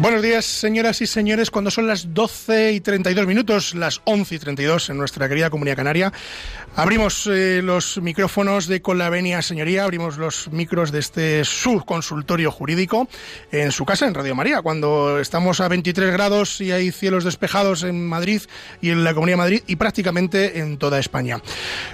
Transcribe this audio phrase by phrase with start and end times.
[0.00, 1.50] Buenos días, señoras y señores.
[1.50, 5.74] Cuando son las 12 y 32 minutos, las 11 y 32 en nuestra querida comunidad
[5.74, 6.12] canaria,
[6.76, 12.52] abrimos eh, los micrófonos de Con la Venia Señoría, abrimos los micros de este subconsultorio
[12.52, 13.08] jurídico
[13.50, 14.62] en su casa, en Radio María.
[14.62, 18.42] Cuando estamos a 23 grados y hay cielos despejados en Madrid
[18.80, 21.42] y en la Comunidad de Madrid y prácticamente en toda España.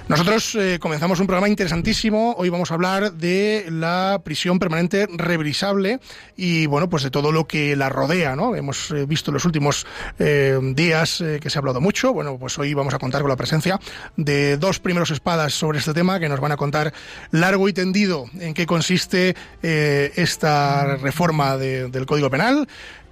[0.09, 2.35] Nosotros eh, comenzamos un programa interesantísimo.
[2.37, 5.99] Hoy vamos a hablar de la prisión permanente revisable
[6.37, 8.55] y, bueno, pues de todo lo que la rodea, ¿no?
[8.55, 9.85] Hemos eh, visto en los últimos
[10.19, 12.13] eh, días eh, que se ha hablado mucho.
[12.13, 13.79] Bueno, pues hoy vamos a contar con la presencia
[14.15, 16.93] de dos primeros espadas sobre este tema que nos van a contar
[17.31, 22.67] largo y tendido en qué consiste esta reforma del Código Penal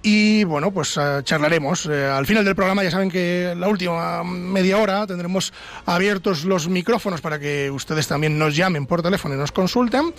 [0.06, 1.86] y bueno, pues eh, charlaremos.
[1.86, 5.54] Eh, al final del programa ya saben que la última media hora tendremos
[5.86, 10.12] abiertos los micrófonos para que ustedes también nos llamen por teléfono y nos consulten.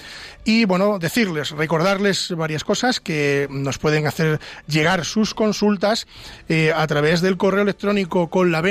[0.44, 6.08] Y bueno, decirles, recordarles varias cosas que nos pueden hacer llegar sus consultas
[6.50, 8.64] eh, a través del correo electrónico con la.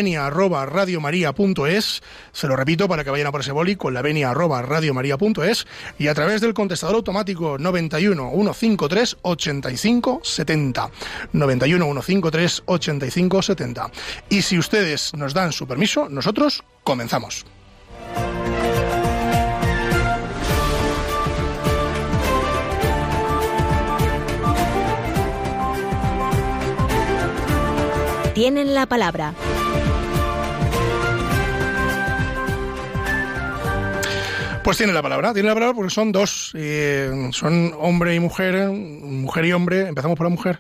[2.32, 4.64] Se lo repito para que vayan a por ese boli, con la venia arroba.
[5.96, 10.90] Y a través del contestador automático 91 153 85 70.
[11.33, 13.91] 91 153 85 70.
[14.28, 17.44] Y si ustedes nos dan su permiso, nosotros comenzamos.
[28.34, 29.33] Tienen la palabra.
[34.64, 38.70] Pues tiene la palabra, tiene la palabra porque son dos, eh, son hombre y mujer,
[38.70, 39.86] mujer y hombre.
[39.86, 40.58] Empezamos por la mujer.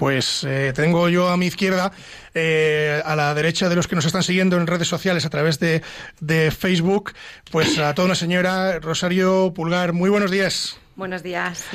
[0.00, 1.92] Pues eh, tengo yo a mi izquierda,
[2.32, 5.60] eh, a la derecha de los que nos están siguiendo en redes sociales a través
[5.60, 5.82] de,
[6.20, 7.12] de Facebook,
[7.50, 9.92] pues a toda una señora, Rosario Pulgar.
[9.92, 10.78] Muy buenos días.
[10.96, 11.66] Buenos días.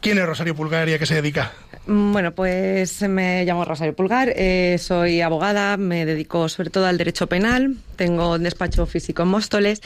[0.00, 1.52] ¿Quién es Rosario Pulgar y a qué se dedica?
[1.86, 6.96] Mm, bueno, pues me llamo Rosario Pulgar, eh, soy abogada, me dedico sobre todo al
[6.96, 9.82] derecho penal, tengo un despacho físico en Móstoles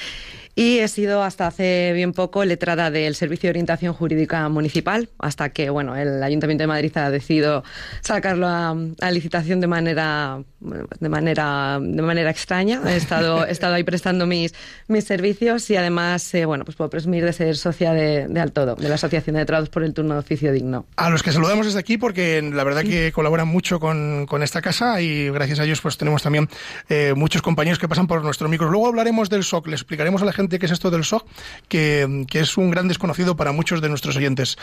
[0.54, 5.48] y he sido hasta hace bien poco letrada del Servicio de Orientación Jurídica Municipal, hasta
[5.48, 7.64] que bueno, el Ayuntamiento de Madrid ha decidido
[8.02, 8.76] sacarlo a,
[9.10, 12.82] licitación de manera, de manera, de manera extraña.
[12.86, 14.54] He estado, he estado ahí prestando mis,
[14.88, 18.74] mis servicios y además, eh, bueno, pues puedo presumir de ser socia de, de Altodo,
[18.74, 20.86] de la Asociación de Letrados por el Turno de Oficio Digno.
[20.96, 24.60] A los que saludamos desde aquí, porque la verdad que colaboran mucho con, con esta
[24.60, 26.48] casa y gracias a ellos pues tenemos también
[26.88, 28.69] eh, muchos compañeros que pasan por nuestro micro.
[28.69, 31.26] Luego hablaremos del SOC, le explicaremos a la gente qué es esto del SOC,
[31.69, 34.56] que, es un gran desconocido para muchos de nuestros oyentes.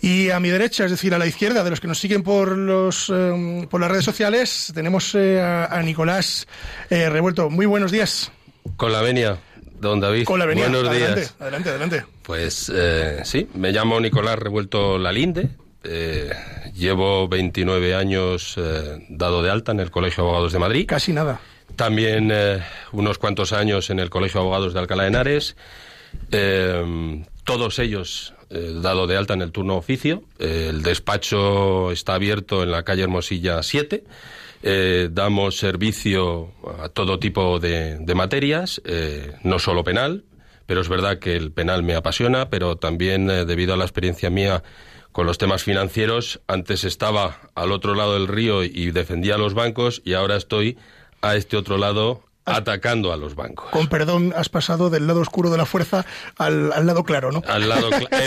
[0.00, 2.56] Y a mi derecha, es decir, a la izquierda, de los que nos siguen por,
[2.56, 6.46] los, eh, por las redes sociales, tenemos eh, a, Nicolás
[6.90, 7.48] eh, Revuelto.
[7.48, 8.30] Muy buenos días.
[8.76, 9.38] Con la venia,
[9.80, 10.24] don David.
[10.24, 10.68] Con la venia.
[10.68, 11.34] Buenos adelante, días.
[11.38, 12.04] Adelante, adelante.
[12.22, 12.72] Pues
[13.24, 15.50] sí, me llamo Nicolás Revuelto Lalinde.
[16.74, 18.58] llevo 29 años
[19.08, 20.86] dado de alta en el Colegio de Abogados de Madrid.
[20.86, 21.40] Casi nada.
[21.76, 22.62] También eh,
[22.92, 25.56] unos cuantos años en el Colegio de Abogados de Alcalá de Henares.
[26.30, 30.22] Eh, todos ellos eh, dado de alta en el turno oficio.
[30.38, 34.04] el despacho está abierto en la calle Hermosilla 7.
[35.10, 38.80] damos servicio a todo tipo de, de materias,
[39.42, 40.24] no solo penal,
[40.66, 44.62] pero es verdad que el penal me apasiona, pero también debido a la experiencia mía
[45.12, 49.54] con los temas financieros, antes estaba al otro lado del río y defendía a los
[49.54, 50.76] bancos y ahora estoy
[51.24, 53.70] a este otro lado atacando a los bancos.
[53.70, 56.04] Con perdón, has pasado del lado oscuro de la fuerza
[56.36, 57.42] al, lado claro, ¿no?
[57.46, 58.06] Al lado claro,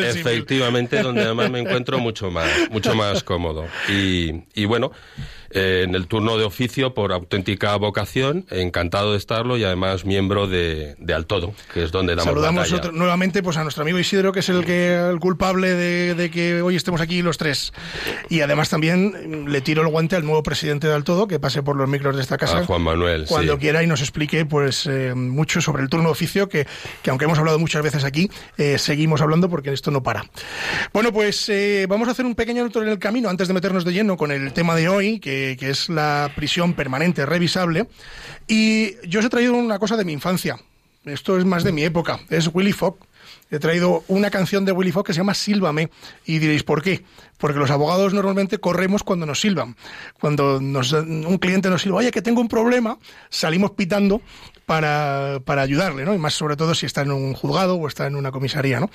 [0.00, 3.66] efectivamente, donde además me encuentro mucho más, mucho más cómodo.
[3.88, 4.92] Y, y bueno,
[5.50, 10.46] eh, en el turno de oficio por auténtica vocación, encantado de estarlo y además miembro
[10.46, 14.40] de, de Altodo, que es donde damos Saludamos nuevamente pues a nuestro amigo Isidro, que
[14.40, 17.72] es el que el culpable de, que hoy estemos aquí los tres.
[18.28, 21.76] Y además también le tiro el guante al nuevo presidente de Altodo, que pase por
[21.76, 22.64] los micros de esta casa.
[22.64, 23.24] Juan Manuel.
[23.26, 26.66] Cuando quiera y nos explique pues eh, mucho sobre el turno de oficio, que,
[27.02, 30.26] que aunque hemos hablado muchas veces aquí, eh, seguimos hablando porque esto no para.
[30.92, 31.50] Bueno, pues
[31.88, 34.30] vamos a hacer un pequeño alto en el camino antes de meternos de lleno con
[34.30, 37.88] el tema de hoy, que que, es la prisión permanente revisable.
[38.46, 40.58] Y yo os he traído una cosa de mi infancia.
[41.04, 42.20] Esto es más de mi época.
[42.30, 42.98] Es Willy Fogg.
[43.50, 45.90] He traído una canción de Willy Fogg que se llama Sílvame.
[46.24, 47.04] Y diréis, ¿por qué?
[47.38, 49.76] Porque los abogados normalmente corremos cuando nos silban.
[50.20, 52.98] Cuando nos, un cliente nos silba, oye, que tengo un problema,
[53.30, 54.20] salimos pitando
[54.66, 56.14] para, para ayudarle, ¿no?
[56.14, 58.90] Y más sobre todo si está en un juzgado o está en una comisaría, ¿no?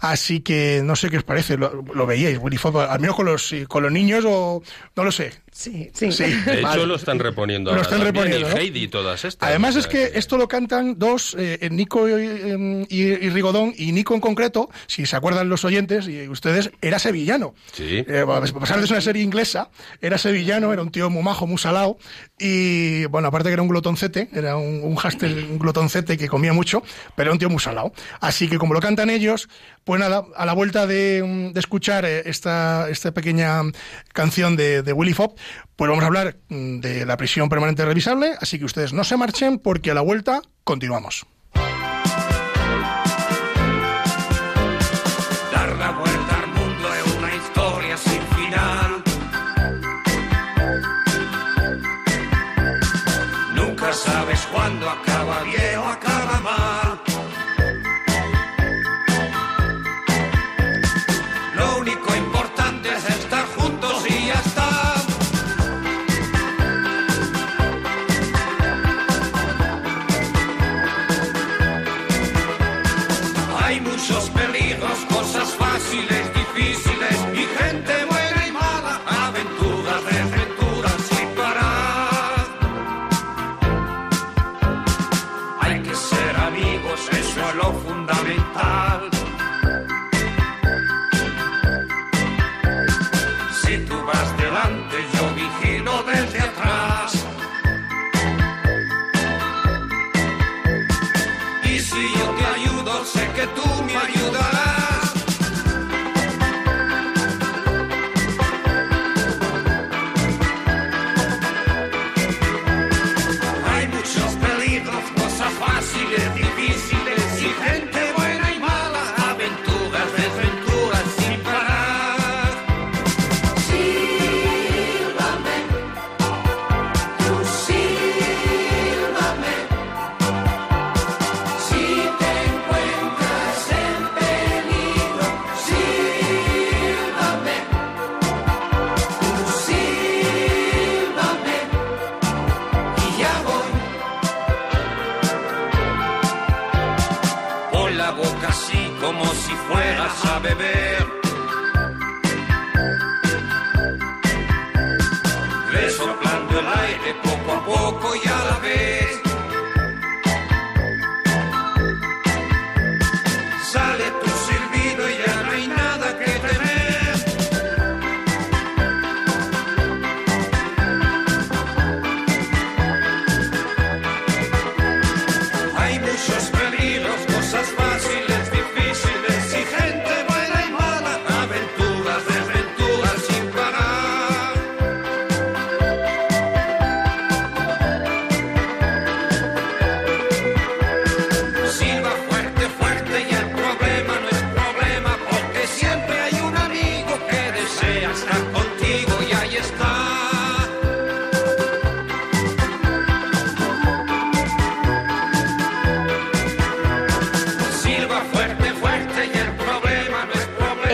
[0.00, 3.26] Así que no sé qué os parece, lo, lo veíais, Willy Fox, al menos con
[3.26, 4.62] los, con los niños o
[4.96, 5.32] no lo sé.
[5.52, 6.06] Sí, sí.
[6.46, 8.56] De hecho, lo están reponiendo Lo están reponiendo, y ¿no?
[8.56, 9.48] Heidi y todas estas.
[9.48, 14.14] Además es que esto lo cantan dos, eh, Nico y, y- y Rigodón, y Nico
[14.14, 17.54] en concreto, si se acuerdan los oyentes y ustedes, era sevillano.
[17.72, 17.87] Sí.
[17.88, 19.70] Eh, a pesar de ser una serie inglesa,
[20.00, 21.98] era sevillano, era un tío muy majo, muy salado,
[22.38, 26.52] y bueno, aparte que era un glotoncete, era un, un háster, un glotoncete que comía
[26.52, 26.82] mucho,
[27.16, 27.92] pero era un tío muy salado.
[28.20, 29.48] Así que como lo cantan ellos,
[29.84, 33.62] pues nada, a la vuelta de, mm, escuchar eh, esta, esta pequeña
[34.12, 35.38] canción de, de Willy Fopp,
[35.76, 39.16] pues vamos a hablar mm, de la prisión permanente revisable, así que ustedes no se
[39.16, 41.26] marchen porque a la vuelta continuamos.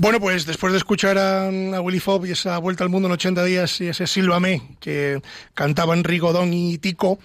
[0.00, 3.44] Bueno, pues después de escuchar a, Willy Fobb y esa vuelta al mundo en 80
[3.44, 5.20] días y ese Sílvame que
[5.52, 7.18] cantaban Rigodón y Tico,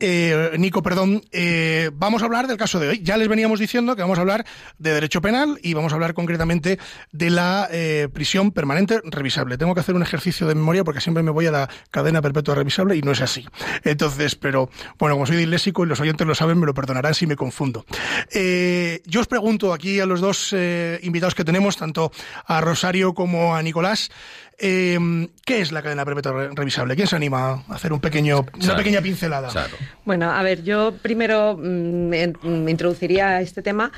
[0.00, 3.00] eh, Nico, perdón, eh, vamos a hablar del caso de hoy.
[3.02, 4.44] Ya les veníamos diciendo que vamos a hablar
[4.78, 6.78] de derecho penal y vamos a hablar concretamente
[7.12, 9.58] de la eh, prisión permanente revisable.
[9.58, 12.54] Tengo que hacer un ejercicio de memoria porque siempre me voy a la cadena perpetua
[12.54, 13.46] revisable y no es así.
[13.84, 17.26] Entonces, pero bueno, como soy disléxico y los oyentes lo saben, me lo perdonarán si
[17.26, 17.84] me confundo.
[18.32, 20.54] Eh, yo os pregunto aquí a los dos
[21.02, 22.10] invitados que tenemos, tanto
[22.46, 24.10] a Rosario como a Nicolás,
[24.58, 26.94] eh, ¿qué es la cadena perpetua re- revisable?
[26.96, 28.76] ¿Quién se anima a hacer un pequeño, una Charo.
[28.78, 29.48] pequeña pincelada?
[29.48, 29.76] Charo.
[30.04, 32.08] Bueno, a ver, yo primero mm,
[32.42, 33.90] me introduciría este tema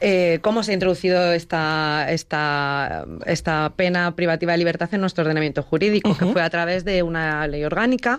[0.00, 5.62] eh, cómo se ha introducido esta, esta, esta pena privativa de libertad en nuestro ordenamiento
[5.62, 8.18] jurídico, que fue a través de una ley orgánica,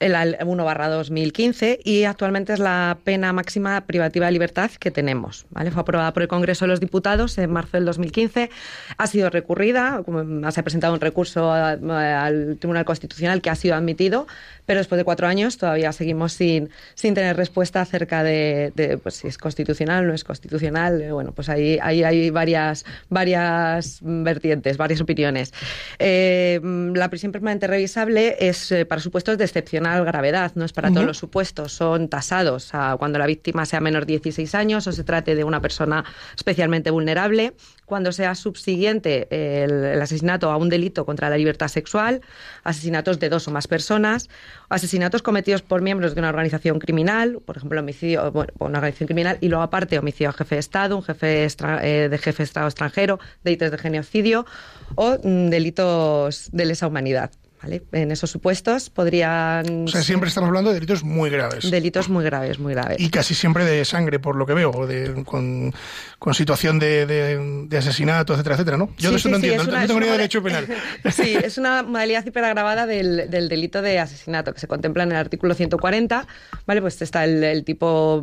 [0.00, 5.44] el 1 barra 2015, y actualmente es la pena máxima privativa de libertad que tenemos.
[5.50, 5.70] ¿vale?
[5.70, 8.50] Fue aprobada por el Congreso de los Diputados en marzo del 2015,
[8.96, 10.02] ha sido recurrida,
[10.50, 14.26] se ha presentado un recurso a- al Tribunal Constitucional que ha sido admitido,
[14.66, 19.14] pero después de cuatro años todavía seguimos sin, sin tener respuesta acerca de, de, pues,
[19.16, 21.02] si es constitucional o no es constitucional.
[21.18, 25.52] Bueno, pues ahí, ahí hay varias, varias vertientes, varias opiniones.
[25.98, 26.60] Eh,
[26.94, 31.04] la prisión permanente revisable es eh, para supuestos de excepcional gravedad, no es para todos
[31.04, 35.02] los supuestos, son tasados a cuando la víctima sea menor de 16 años o se
[35.02, 36.04] trate de una persona
[36.36, 37.54] especialmente vulnerable,
[37.88, 42.20] cuando sea subsiguiente el, asesinato a un delito contra la libertad sexual,
[42.62, 44.28] asesinatos de dos o más personas,
[44.68, 49.38] asesinatos cometidos por miembros de una organización criminal, por ejemplo, homicidio, bueno, una organización criminal,
[49.40, 52.68] y luego aparte homicidio a jefe de Estado, un jefe eh, de jefe de Estado
[52.68, 54.46] extranjero, delitos de genocidio
[54.94, 57.30] o mm, delitos de lesa humanidad.
[57.62, 57.82] ¿Vale?
[57.92, 61.70] En esos supuestos podrían O sea, siempre estamos hablando de delitos muy graves.
[61.70, 62.98] delitos muy graves, muy graves.
[63.00, 65.72] Y casi siempre de sangre, por lo que veo, o de, con,
[66.18, 68.86] con situación de, de, de asesinato, etcétera, etcétera, ¿no?
[68.98, 70.22] Yo Sí, eso sí, no sí, entiendo, no- una- no tengo ni idea de una
[70.22, 70.66] derecho penal.
[71.12, 75.16] Sí, es una modalidad hiperagravada del, del delito de asesinato que se contempla en el
[75.18, 76.26] artículo 140.
[76.66, 78.22] Vale, pues está el, el tipo.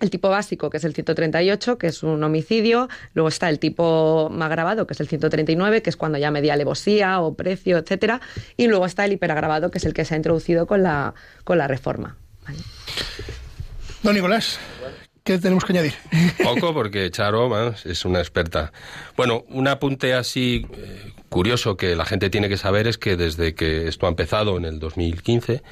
[0.00, 2.88] El tipo básico, que es el 138, que es un homicidio.
[3.14, 6.54] Luego está el tipo más agravado, que es el 139, que es cuando ya media
[6.54, 8.20] alevosía o precio, etcétera.
[8.56, 11.58] Y luego está el hiperagravado, que es el que se ha introducido con la, con
[11.58, 12.16] la reforma.
[12.44, 12.58] ¿vale?
[14.02, 14.58] Don Nicolás,
[15.22, 15.94] ¿qué tenemos que añadir?
[16.42, 18.72] Poco, porque Charo vamos, es una experta.
[19.16, 23.54] Bueno, un apunte así eh, curioso que la gente tiene que saber es que desde
[23.54, 25.62] que esto ha empezado en el 2015,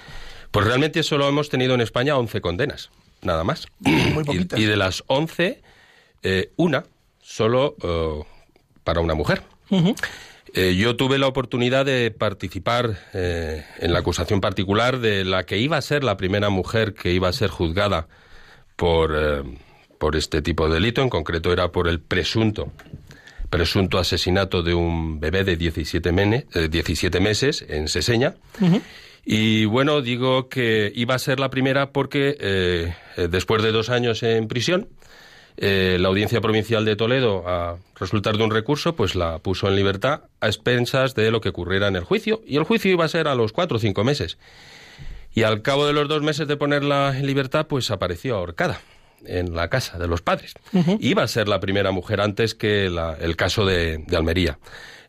[0.52, 2.90] pues realmente solo hemos tenido en España 11 condenas,
[3.22, 3.66] nada más.
[3.80, 4.58] Muy Y- poquitas.
[4.58, 5.62] y, de las 11,
[6.22, 6.84] eh, una
[7.22, 8.22] solo eh,
[8.84, 9.42] para una mujer.
[10.52, 15.76] Eh, yo tuve la oportunidad de participar en la acusación particular de la que iba
[15.76, 18.08] a ser la primera mujer que iba a ser juzgada
[18.74, 19.44] por,
[19.98, 22.72] por este tipo de delito, en concreto era por el presunto
[23.48, 28.34] presunto asesinato de un bebé de 17, mene- eh, 17 meses en Seseña.
[29.32, 32.92] Y bueno, digo que iba a ser la primera porque eh,
[33.28, 34.88] después de dos años en prisión,
[35.56, 39.76] eh, la Audiencia Provincial de Toledo, a resultar de un recurso, pues la puso en
[39.76, 42.42] libertad a expensas de lo que ocurriera en el juicio.
[42.44, 44.36] Y el juicio iba a ser a los cuatro o cinco meses.
[45.32, 48.80] Y al cabo de los dos meses de ponerla en libertad, pues apareció ahorcada
[49.24, 50.54] en la casa de los padres.
[50.98, 54.58] Iba a ser la primera mujer antes que la- el caso de, de Almería.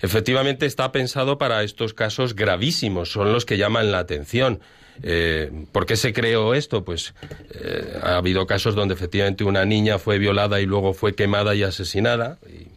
[0.01, 4.59] Efectivamente está pensado para estos casos gravísimos, son los que llaman la atención.
[5.03, 6.83] Eh, ¿Por qué se creó esto?
[6.83, 7.13] Pues
[7.53, 11.63] eh, ha habido casos donde efectivamente una niña fue violada y luego fue quemada y
[11.63, 12.39] asesinada.
[12.47, 12.67] Y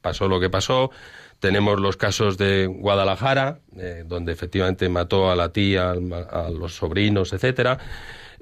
[0.00, 0.90] pasó lo que pasó.
[1.38, 7.32] Tenemos los casos de Guadalajara, eh, donde efectivamente mató a la tía, a los sobrinos,
[7.32, 7.78] etcétera.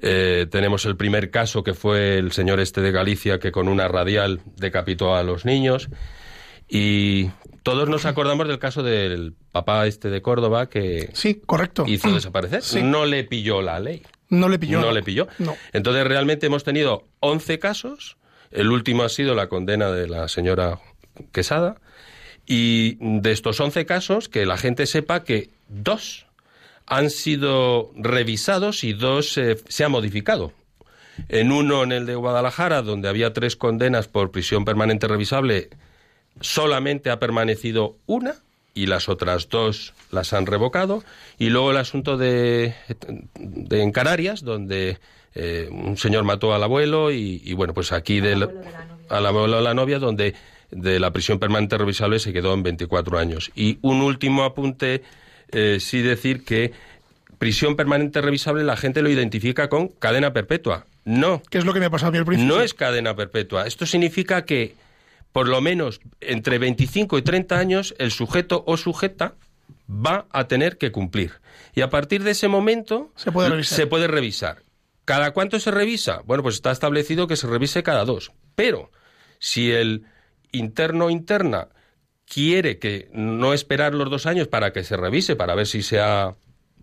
[0.01, 4.39] Tenemos el primer caso que fue el señor este de Galicia que con una radial
[4.55, 5.89] decapitó a los niños.
[6.69, 7.31] Y
[7.71, 11.85] todos nos acordamos del caso del papá este de Córdoba que Sí, correcto.
[11.87, 12.61] hizo desaparecer.
[12.61, 12.81] Sí.
[12.83, 14.03] No le pilló la ley.
[14.29, 14.79] No le pilló.
[14.81, 15.27] No le pilló.
[15.39, 15.55] No.
[15.73, 18.17] Entonces realmente hemos tenido 11 casos.
[18.51, 20.79] El último ha sido la condena de la señora
[21.31, 21.75] Quesada.
[22.45, 26.25] Y de estos 11 casos, que la gente sepa que dos
[26.87, 30.53] han sido revisados y dos eh, se ha modificado.
[31.27, 35.69] En uno, en el de Guadalajara, donde había tres condenas por prisión permanente revisable,
[36.41, 38.35] solamente ha permanecido una
[38.73, 41.03] y las otras dos las han revocado.
[41.37, 42.73] Y luego el asunto de,
[43.37, 44.99] de en Canarias, donde
[45.35, 48.49] eh, un señor mató al abuelo y, y, bueno, pues aquí del,
[49.09, 50.35] al abuelo de la novia, donde
[50.71, 53.51] de la prisión permanente revisable se quedó en 24 años.
[53.55, 55.03] Y un último apunte,
[55.51, 56.71] eh, sí decir que
[57.37, 60.85] prisión permanente revisable la gente lo identifica con cadena perpetua.
[61.05, 62.55] No, ¿Qué es lo que me ha pasado a mí al principio?
[62.55, 63.65] no es cadena perpetua.
[63.65, 64.75] Esto significa que
[65.31, 69.35] por lo menos entre 25 y 30 años el sujeto o sujeta
[69.89, 71.33] va a tener que cumplir.
[71.73, 73.77] Y a partir de ese momento Se puede revisar.
[73.77, 74.63] se puede revisar.
[75.05, 76.21] ¿Cada cuánto se revisa?
[76.25, 78.31] Bueno, pues está establecido que se revise cada dos.
[78.55, 78.91] Pero
[79.39, 80.05] si el
[80.51, 81.69] interno o interna
[82.25, 85.99] quiere que no esperar los dos años para que se revise, para ver si se
[85.99, 86.35] ha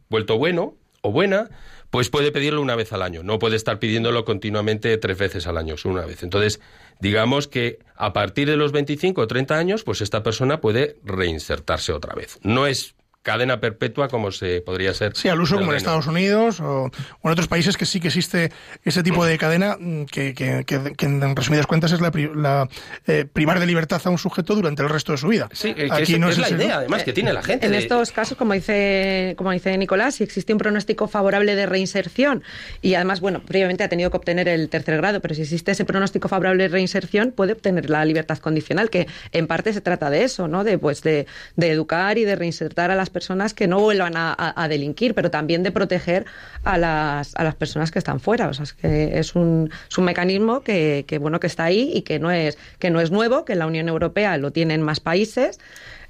[0.09, 1.49] vuelto bueno o buena,
[1.91, 3.23] pues puede pedirlo una vez al año.
[3.23, 6.23] No puede estar pidiéndolo continuamente tres veces al año, solo una vez.
[6.23, 6.61] Entonces,
[7.01, 11.93] digamos que a partir de los 25 o 30 años, pues esta persona puede reinsertarse
[11.93, 12.39] otra vez.
[12.43, 12.96] No es
[13.27, 15.17] cadena perpetua como se podría ser.
[15.17, 16.91] Sí, al uso como en Estados Unidos o, o
[17.25, 18.53] en otros países que sí que existe
[18.85, 22.31] ese tipo de cadena mm, que, que- que- que en resumidas cuentas es la, pri-
[22.37, 22.69] la,
[23.09, 25.49] eh, privar de libertad a un sujeto durante el resto de su vida.
[25.53, 26.63] Sí, eh, que Aquí es, no es la ese, ¿no?
[26.63, 27.67] idea, además, que tiene la gente.
[27.67, 31.67] En de- estos casos, como dice, como dice Nicolás, si existe un pronóstico favorable de
[31.67, 32.45] reinserción
[32.81, 35.85] y además, bueno, previamente ha tenido que obtener el tercer grado, pero si existe ese
[35.85, 40.23] pronóstico favorable de reinserción, puede obtener la libertad condicional, que en parte se trata de
[40.23, 40.63] eso, ¿no?
[40.63, 44.35] De, pues, de, de educar y de reinsertar a las personas que no vuelvan a,
[44.63, 46.27] a- delinquir, pero también de proteger
[46.65, 48.49] a las, a las personas que están fuera.
[48.49, 51.91] O sea, es que es un, es un mecanismo que, que, bueno, que está ahí
[51.95, 54.83] y que no es, que no es nuevo, que en la Unión Europea lo tienen
[54.83, 55.59] más países.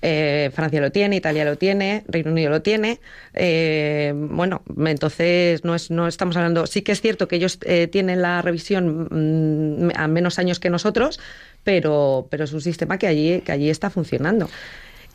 [0.03, 3.01] Eh, Francia lo tiene, Italia lo tiene, Reino Unido lo tiene.
[3.35, 6.67] Eh, bueno, entonces no, es, no estamos hablando.
[6.67, 10.71] Sí que es cierto que ellos eh, tienen la revisión mm, a menos años que
[10.71, 11.19] nosotros,
[11.65, 14.49] pero, pero es un sistema que allí, que allí está funcionando.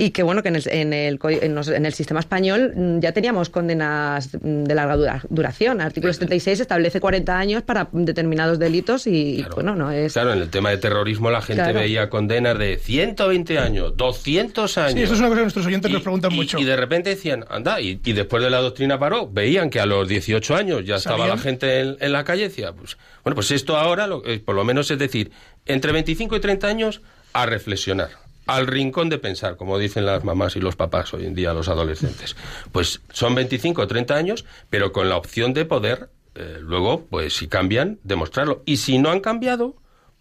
[0.04, 3.00] Y que bueno, que en el, en el, en los- en el sistema español mm,
[3.02, 5.80] ya teníamos condenas mm, de larga dura- duración.
[5.80, 9.56] El artículo 76 establece 40 años para determinados delitos y, Claro.
[9.56, 10.14] bueno, no es.
[10.14, 11.80] Claro, en el tema de terrorismo la gente Claro.
[11.80, 14.94] veía condenas de 120 años, 200 años.
[14.94, 16.58] Sí, esto es una cosa que nuestros oyentes Y- nos preguntan y- mucho.
[16.58, 19.86] Y de repente decían, anda, y, y después de la doctrina paró, veían que a
[19.86, 21.38] los 18 años ya estaba ¿Sabían?
[21.38, 24.56] la gente en, en la calle, decía, pues, bueno, pues esto ahora, lo- eh, por
[24.56, 25.30] lo menos es decir,
[25.68, 27.02] entre 25 y 30 años
[27.34, 28.10] a reflexionar,
[28.48, 31.70] al rincón de pensar, como dicen las mamás y los papás hoy en día, los
[31.70, 32.36] adolescentes.
[32.72, 37.36] Pues son 25 o 30 años, pero con la opción de poder, eh, luego, pues
[37.36, 38.64] si cambian, demostrarlo.
[38.66, 39.76] Y si no han cambiado,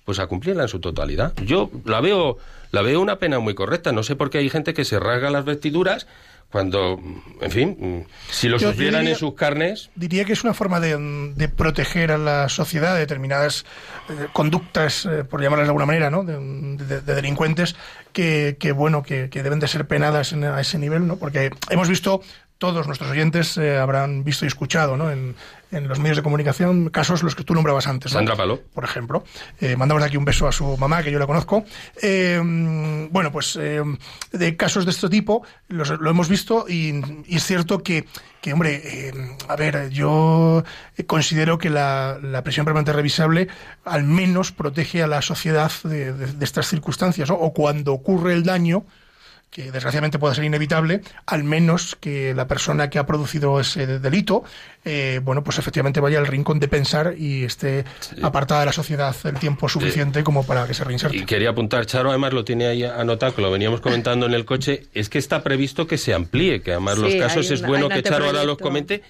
[0.05, 1.35] pues a cumplirla en su totalidad.
[1.45, 2.39] Yo la veo,
[2.73, 3.93] la veo una pena muy correcta.
[3.93, 6.07] No sé por qué hay gente que se rasga las vestiduras
[6.51, 7.01] cuando,
[7.41, 10.53] en fin, si lo Yo- yo sufrieran diría- en sus carnes, Diría que es una
[10.55, 10.97] forma de,
[11.37, 13.65] de proteger a la sociedad de determinadas
[14.09, 16.25] eh, conductas, eh, por llamarlas de alguna manera, ¿no?
[16.25, 16.37] de,
[16.85, 17.77] de- de delincuentes
[18.13, 21.17] que, que, bueno, que, que deben de ser penadas en- a ese nivel, ¿no?
[21.17, 22.21] Porque hemos visto,
[22.59, 25.11] todos nuestros oyentes eh, habrán visto y escuchado, ¿no?
[25.11, 25.37] En,
[25.73, 28.13] en los medios de comunicación, casos los que tú nombrabas antes.
[28.13, 28.19] ¿no?
[28.19, 28.61] Sandra Paló.
[28.75, 29.25] por ejemplo.
[29.61, 31.65] Eh, mandamos aquí un beso a su mamá, que yo la conozco.
[32.03, 32.41] Eh,
[33.11, 33.83] bueno, pues eh,
[34.33, 38.05] de casos de este tipo los- lo hemos visto y, y es cierto que,
[38.41, 39.13] que, hombre,
[39.49, 40.65] a ver, yo
[41.07, 43.49] considero que la, la prisión permanente revisable
[43.85, 47.37] al menos protege a la sociedad de, de- de estas circunstancias, ¿no?
[47.37, 48.85] O cuando ocurre el daño,
[49.51, 54.45] que desgraciadamente puede ser inevitable, al menos que la persona que ha producido ese delito,
[54.85, 57.85] eh, bueno, pues efectivamente vaya al rincón de pensar y esté
[58.23, 61.17] apartada de la sociedad el tiempo suficiente como para que se reinserte.
[61.17, 64.45] y quería apuntar, Charo además lo tiene ahí anotado, que lo veníamos comentando en el
[64.45, 67.89] coche, es que está previsto que se amplíe, que además Sí, los casos es bueno
[67.89, 69.03] que Charo ahora los comente,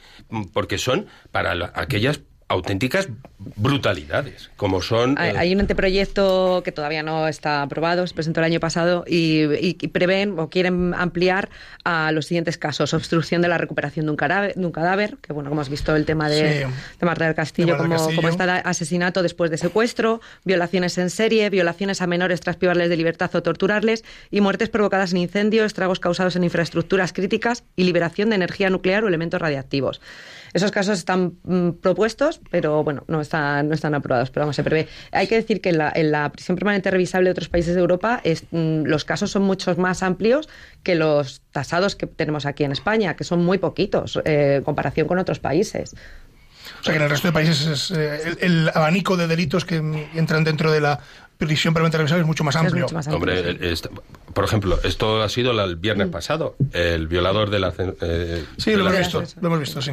[0.54, 3.08] porque son para la- aquellas auténticas
[3.56, 5.14] brutalidades, como son...
[5.18, 9.04] Hay, eh, hay un anteproyecto que todavía no está aprobado, se presentó el año pasado
[9.06, 11.48] y, y- y prevén o quieren ampliar
[11.84, 15.32] a los siguientes casos: obstrucción de la recuperación de un cadáver, de un cadáver que
[15.32, 16.72] bueno, como hemos visto el tema de, Sí.
[17.00, 18.16] de Marta del Castillo, De Marta del como, Castillo.
[18.16, 22.96] como está asesinato después de secuestro, violaciones en serie, violaciones a menores tras privarles de
[22.96, 28.28] libertad o torturarles y muertes provocadas en incendio, estragos causados en infraestructuras críticas y liberación
[28.30, 30.00] de energía nuclear o elementos radiactivos.
[30.52, 34.64] Esos casos están mm, propuestos, pero bueno, no están, no están aprobados, pero vamos, se
[34.64, 34.88] prevé.
[35.12, 37.80] Hay que decir que en la, en la prisión permanente revisable de otros países de
[37.80, 40.48] Europa es, mm, los casos son muchos más amplios
[40.82, 45.06] que los tasados que tenemos aquí en España, que son muy poquitos eh, en comparación
[45.06, 45.94] con otros países.
[46.80, 49.64] O sea que en el resto de países es, eh, el, el abanico de delitos
[49.64, 49.76] que
[50.14, 50.98] entran dentro de la
[51.36, 52.84] prisión permanente revisable es mucho más Es amplio.
[52.84, 53.88] mucho más amplio, Hombre, esta-
[54.34, 57.72] por ejemplo, esto ha sido la- el viernes pasado, el violador de la...
[57.78, 59.92] eh, Sí, de lo la- hemos visto, lo hemos visto, sí.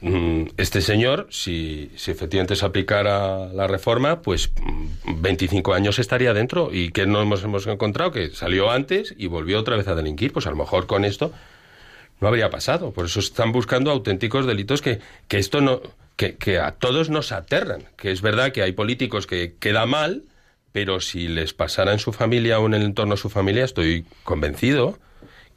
[0.00, 6.32] Mm, Este señor, si, si efectivamente se aplicara la reforma, pues mm, 25 años estaría
[6.34, 6.70] dentro.
[6.72, 8.10] ¿Y que no hemos, hemos encontrado?
[8.12, 10.32] Que salió antes y volvió otra vez a delinquir.
[10.32, 11.32] Pues a lo mejor con esto
[12.20, 12.92] no habría pasado.
[12.92, 15.80] Por eso están buscando auténticos delitos que, que esto no,
[16.16, 17.84] que, que a todos nos aterran.
[17.96, 20.22] Que es verdad que hay políticos que queda mal,
[20.72, 24.04] pero si les pasara en su familia o en el entorno de su familia, estoy
[24.24, 24.98] convencido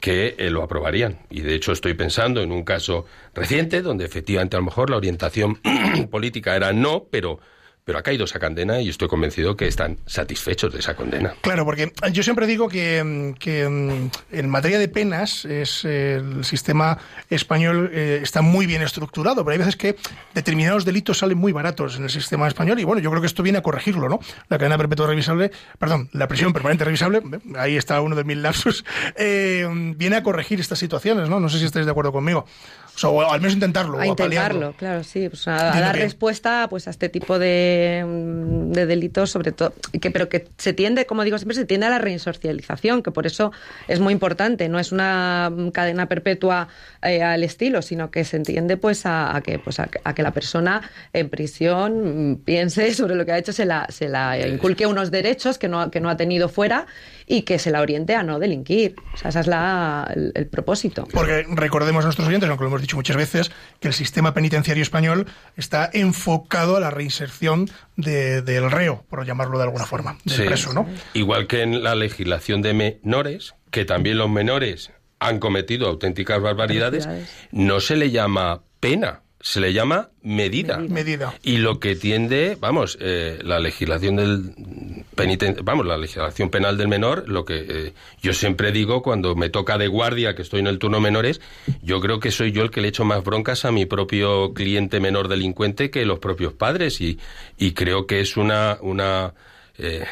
[0.00, 1.18] que eh, lo aprobarían.
[1.30, 4.96] Y de hecho estoy pensando en un caso reciente donde efectivamente a lo mejor la
[4.96, 5.60] orientación
[6.10, 7.38] política era no, pero,
[7.84, 11.34] pero ha caído esa condena y estoy convencido que están satisfechos de esa condena.
[11.40, 16.16] Claro, porque yo siempre digo que, mm, que, mm, en materia de penas es eh,
[16.16, 16.98] el sistema
[17.30, 19.96] español eh, está muy bien estructurado, pero hay veces que
[20.34, 23.42] determinados delitos salen muy baratos en el sistema español y bueno, yo creo que esto
[23.42, 24.20] viene a corregirlo, ¿no?
[24.48, 28.42] La cadena perpetua revisable, perdón, la prisión permanente revisable, eh, ahí está uno de mil
[28.42, 28.84] lapsus,
[29.16, 29.66] eh,
[29.96, 31.40] viene a corregir estas situaciones, ¿no?
[31.40, 32.46] No sé si estáis de acuerdo conmigo.
[32.92, 33.94] O sea, o al menos intentarlo.
[33.96, 35.28] A o a intentarlo, claro, sí.
[35.28, 37.69] Pues a, a dar que- respuesta pues, a este tipo de,
[38.04, 41.86] mm, de delitos, sobre todo, que, pero que se tiende, como digo siempre, se tiende
[41.86, 43.52] a la reinsocialización, que por eso
[43.88, 44.68] es muy importante.
[44.68, 46.68] No es una cadena perpetua
[47.02, 50.82] eh, al estilo, sino que se entiende pues a, que pues a, que la persona
[51.12, 55.10] en prisión mm, piense sobre lo que ha hecho, se la, se la inculque unos
[55.10, 56.86] derechos que no, que no ha tenido fuera
[57.26, 58.96] y que se la oriente a no delinquir.
[59.14, 61.06] O sea, ese es la, el, propósito.
[61.12, 64.82] Porque recordemos a nuestros oyentes, aunque lo hemos dicho muchas veces, que el sistema penitenciario
[64.82, 67.59] español está enfocado a la reinserción
[67.96, 70.86] del reo, por llamarlo de alguna forma, del preso, ¿no?
[71.14, 77.08] Igual que en la legislación de menores, que también los menores han cometido auténticas barbaridades,
[77.52, 80.76] no se le llama pena, se le llama medida.
[80.78, 81.34] medida.
[81.42, 86.88] Y lo que tiende, vamos, eh, la legislación del peniten, vamos, la legislación penal del
[86.88, 90.66] menor, lo que eh, yo siempre digo cuando me toca de guardia, que estoy en
[90.66, 91.40] el turno menores,
[91.82, 95.00] yo creo que soy yo el que le echo más broncas a mi propio cliente
[95.00, 97.18] menor delincuente que los propios padres y,
[97.56, 99.32] y creo que es una, una
[99.78, 100.04] eh,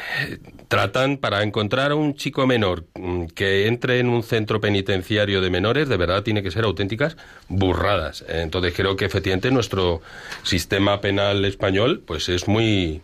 [0.67, 5.49] tratan para encontrar a un chico menor mm, que entre en un centro penitenciario de
[5.49, 7.17] menores, de verdad tiene que ser auténticas
[7.47, 8.25] burradas.
[8.27, 10.01] Entonces creo que efectivamente nuestro
[10.43, 13.01] sistema penal español pues es muy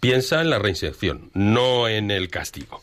[0.00, 2.80] piensa en la reinserción, no en el castigo.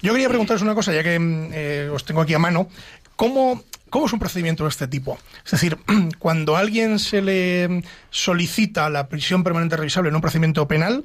[0.00, 2.68] Yo quería preguntaros una cosa, ya que mm, eh, os tengo aquí a mano.
[3.16, 5.18] ¿Cómo, ¿Cómo es un procedimiento de este tipo?
[5.44, 5.76] Es decir,
[6.18, 11.04] cuando a alguien se le solicita la prisión permanente revisable en un procedimiento penal,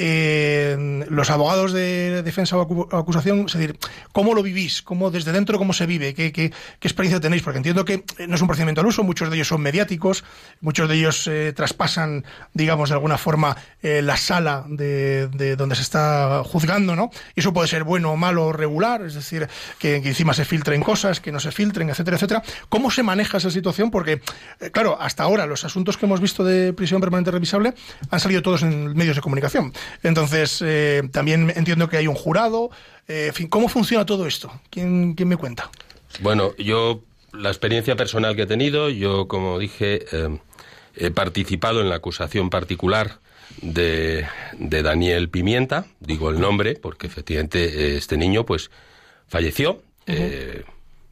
[0.00, 3.76] eh, los abogados de defensa o acusación, es decir,
[4.12, 4.80] ¿cómo lo vivís?
[4.80, 6.14] ¿Cómo desde dentro cómo se vive?
[6.14, 7.42] ¿Qué, qué, experiencia tenéis?
[7.42, 10.22] Porque entiendo que no es un procedimiento al uso, muchos de ellos son mediáticos,
[10.60, 15.82] muchos de ellos eh, traspasan, digamos, de alguna forma eh, la sala de, donde se
[15.82, 17.10] está juzgando, ¿no?
[17.34, 19.48] Y eso puede ser bueno malo regular, es decir,
[19.80, 22.42] que, encima se filtren cosas, que no se filtren, etcétera, etcétera.
[22.68, 23.90] ¿Cómo se maneja esa situación?
[23.90, 24.20] Porque,
[24.60, 27.74] eh, claro, hasta ahora los asuntos que hemos visto de prisión permanente revisable
[28.10, 29.72] han salido todos en medios de comunicación.
[30.02, 32.70] Entonces, eh, también entiendo que hay un jurado.
[33.06, 34.52] Eh, en fin, ¿cómo funciona todo esto?
[34.70, 35.70] ¿Quién, me cuenta?
[36.20, 40.38] Bueno, yo, la experiencia personal que he tenido, yo, como dije, eh,
[40.96, 43.18] he participado en la acusación particular
[43.62, 44.26] de,
[44.58, 48.70] Daniel Pimienta, digo el nombre, porque efectivamente este niño, pues,
[49.26, 49.82] falleció.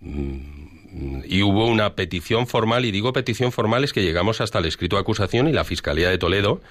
[0.01, 4.65] Mm, y hubo una petición formal, y digo petición formal es que llegamos hasta el
[4.65, 6.63] escrito de acusación y la Fiscalía de Toledo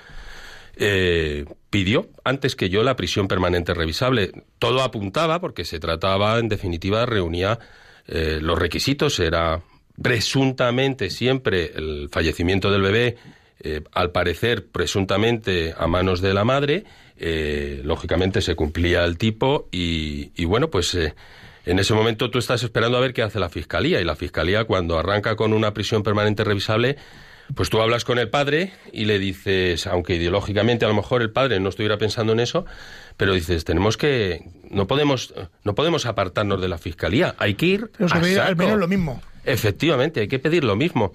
[0.78, 4.32] eh, pidió antes que yo la prisión permanente revisable.
[4.60, 7.60] Todo apuntaba, porque se trataba, en definitiva, reunía
[8.08, 9.62] eh, los requisitos, era
[10.02, 13.18] presuntamente siempre el fallecimiento del bebé,
[13.62, 16.84] eh, al parecer presuntamente a manos de la madre,
[17.84, 20.98] lógicamente se cumplía el tipo y, y bueno, pues
[21.66, 24.00] en ese momento tú estás esperando a ver qué hace la Fiscalía.
[24.00, 26.98] Y la Fiscalía cuando arranca con una prisión permanente revisable
[27.54, 31.32] pues tú hablas con el padre y le dices, aunque ideológicamente a lo mejor el
[31.32, 32.66] padre no estuviera pensando en eso,
[33.18, 37.92] pero dices, tenemos que, no podemos, no podemos apartarnos de la fiscalía, hay que ir
[38.00, 39.22] al menos lo mismo.
[39.44, 41.14] Efectivamente, hay que pedir lo mismo.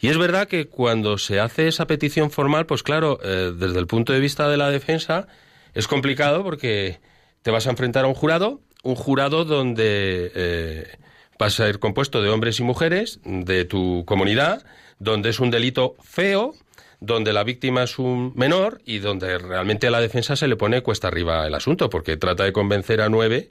[0.00, 3.86] Y es verdad que cuando se hace esa petición formal, pues claro, eh, desde el
[3.86, 5.28] punto de vista de la defensa,
[5.74, 7.00] es complicado porque
[7.42, 10.98] te vas a enfrentar a un jurado, un jurado donde eh,
[11.38, 14.64] vas a ir compuesto de hombres y mujeres de tu comunidad,
[14.98, 16.54] donde es un delito feo,
[17.00, 20.82] donde la víctima es un menor y donde realmente a la defensa se le pone
[20.82, 23.50] cuesta arriba el asunto, porque trata de convencer a nueve,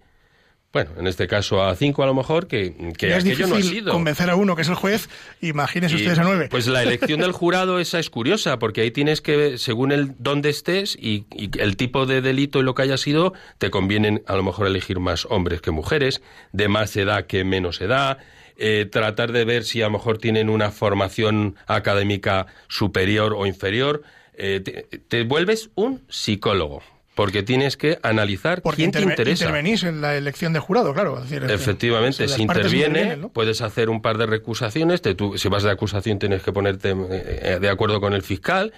[0.71, 3.61] bueno, en este caso a cinco a lo mejor, que, que es aquello no ha
[3.61, 3.91] sido.
[3.91, 5.09] convencer a uno que es el juez,
[5.41, 6.47] imagínense ustedes a nueve.
[6.49, 10.49] Pues la elección del jurado esa es curiosa, porque ahí tienes que, según el dónde
[10.49, 14.37] estés y, y el tipo de delito y lo que haya sido, te convienen a
[14.37, 16.21] lo mejor elegir más hombres que mujeres,
[16.53, 18.19] de más edad que menos edad,
[18.63, 24.03] eh, tratar de ver si a lo mejor tienen una formación académica superior o inferior.
[24.35, 24.59] Eh,
[25.07, 26.83] te, vuelves un psicólogo.
[27.15, 29.45] Porque tienes que analizar quién te interesa.
[29.45, 31.21] Intervenís en la elección de jurado, claro.
[31.23, 35.01] Efectivamente, si interviene, puedes hacer un par de recusaciones.
[35.35, 38.73] si vas de acusación, tienes que ponerte eh, de acuerdo con el fiscal.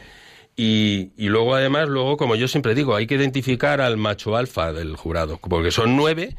[0.56, 4.72] Y, y, luego, además, luego, como yo siempre digo, hay que identificar al macho alfa
[4.72, 6.36] del jurado, porque son nueve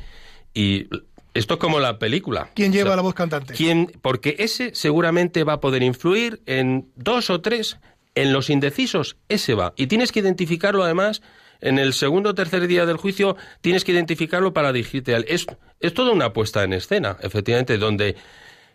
[0.54, 0.88] y
[1.34, 2.50] esto es como la película.
[2.54, 3.54] ¿Quién lleva la voz cantante?
[3.54, 7.78] ¿quién, porque ese seguramente va a poder influir en dos o tres.
[8.14, 9.72] En los indecisos, ese va.
[9.76, 11.20] Y tienes que identificarlo además.
[11.60, 15.24] En el segundo o tercer día del juicio tienes que identificarlo para dirigirte al...
[15.26, 15.46] Es,
[15.80, 18.14] es toda una puesta en escena, efectivamente, donde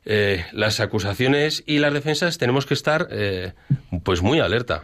[0.04, 3.54] eh, las acusaciones y las defensas tenemos que estar eh,
[4.04, 4.82] pues muy alerta.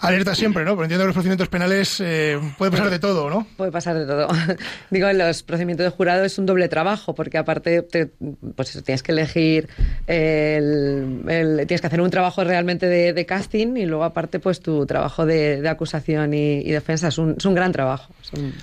[0.00, 0.72] Alerta siempre, ¿no?
[0.72, 3.46] Pero entiendo que los procedimientos penales eh, puede pasar de todo, ¿no?
[3.56, 4.28] Puede pasar de todo.
[4.90, 8.10] Digo, los procedimientos de jurado es un doble trabajo, porque aparte, te-
[8.54, 9.68] pues eso, tienes que elegir,
[10.06, 14.60] el, el- tienes que hacer un trabajo realmente de, de casting y luego aparte, pues
[14.60, 17.08] tu trabajo de, de acusación y, y defensa.
[17.08, 18.12] Es un, es un gran trabajo.
[18.22, 18.54] Es un-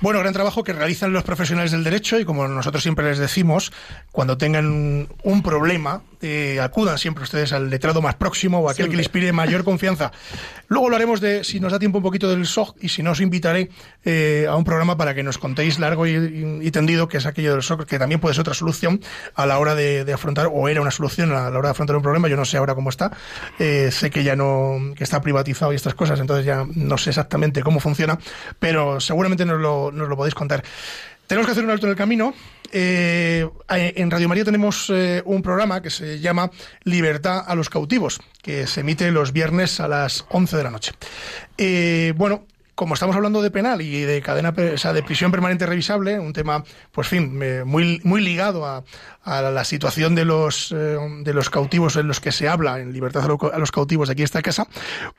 [0.00, 3.72] Bueno, gran trabajo que realizan los profesionales del derecho y como nosotros siempre les decimos,
[4.12, 8.96] cuando tengan un problema, eh, acudan siempre ustedes al letrado más próximo o aquel que
[8.96, 10.10] les inspire mayor confianza.
[10.68, 13.12] Luego lo haremos de, si nos da tiempo, un poquito del SOC y si no,
[13.12, 13.70] os invitaré
[14.04, 17.62] eh, a un programa para que nos contéis largo y, tendido que es aquello del
[17.62, 19.00] SOC, que también puede ser otra solución
[19.34, 21.96] a la hora de, de afrontar, o era una solución a la hora de afrontar
[21.96, 23.12] un problema, yo no sé ahora cómo está,
[23.58, 27.10] Eh, sé que ya no, que está privatizado y estas cosas, entonces ya no sé
[27.10, 28.18] exactamente cómo funciona,
[28.58, 30.64] pero seguramente nos lo, nos lo podéis contar.
[31.26, 32.34] Tenemos que hacer un alto en el camino.
[32.72, 36.50] Eh, en Radio María tenemos eh, un programa que se llama
[36.82, 40.92] Libertad a los cautivos, que se emite los viernes a las 11 de la noche.
[41.56, 46.32] Eh, bueno, como estamos hablando de penal y de cadena, de prisión permanente revisable, un
[46.32, 48.82] tema, pues fin, eh, muy, muy ligado a,
[49.24, 53.24] la situación de los, eh, de los cautivos en los que se habla en libertad
[53.24, 54.66] a lo- a los cautivos de aquí esta casa,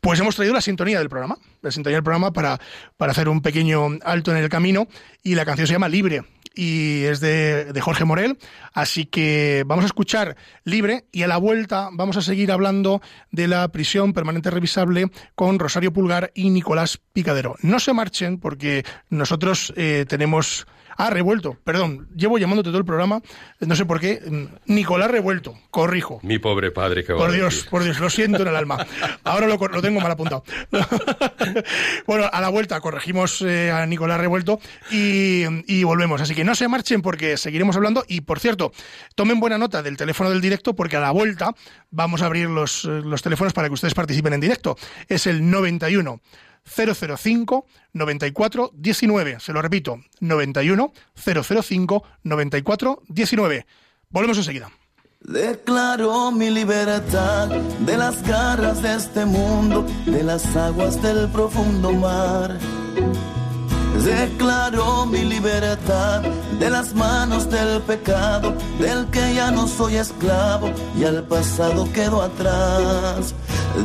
[0.02, 2.60] pues hemos traído la sintonía del programa, la sintonía del programa para,
[2.98, 4.88] para hacer un pequeño alto en el camino
[5.24, 6.24] y la canción se llama Libre
[6.56, 8.38] y es de, de Jorge Morel.
[8.74, 13.48] Así que vamos a escuchar Libre y a la vuelta vamos a seguir hablando de
[13.48, 17.56] la prisión permanente revisable con Rosario Pulgar y Nicolás Picadero.
[17.62, 20.68] No se marchen porque nosotros eh, tenemos...
[20.98, 23.22] Ah, revuelto, perdón, llevo llamándote todo el programa,
[23.60, 24.22] no sé por qué.
[24.26, 26.20] mm, Nicolás Revuelto, corrijo.
[26.24, 27.70] Mi pobre padre, que va Por Dios, decir.
[27.70, 28.86] por Dios, lo siento en el alma.
[29.24, 30.44] Ahora lo, lo tengo mal apuntado.
[32.08, 34.60] bueno, a la vuelta corregimos eh, a Nicolás Revuelto
[34.92, 36.22] y, y volvemos.
[36.22, 38.04] Así que no se marchen porque seguiremos hablando.
[38.08, 38.72] Y por cierto,
[39.16, 41.54] tomen buena nota del teléfono del directo porque a la vuelta
[41.92, 44.78] vamos a abrir los, eh, los teléfonos para que ustedes participen en directo.
[45.08, 46.22] Es el 91
[46.66, 49.40] 005 94 19.
[49.40, 53.66] Se lo repito, 91 005 94 19.
[54.10, 54.70] Volvemos enseguida.
[55.22, 62.60] Declaro mi libertad de las garras de este mundo, de las aguas del profundo mar.
[64.04, 66.22] Declaro mi libertad
[66.60, 72.22] de las manos del pecado, del que ya no soy esclavo y al pasado quedo
[72.22, 73.34] atrás.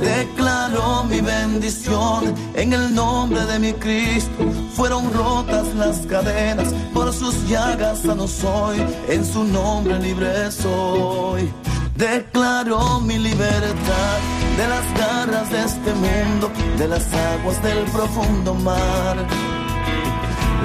[0.00, 4.44] Declaro mi bendición en el nombre de mi Cristo.
[4.74, 11.50] Fueron rotas las cadenas, por sus llagas sano soy, en su nombre libre soy.
[11.96, 14.18] Declaro mi libertad
[14.56, 19.16] de las garras de este mundo, de las aguas del profundo mar.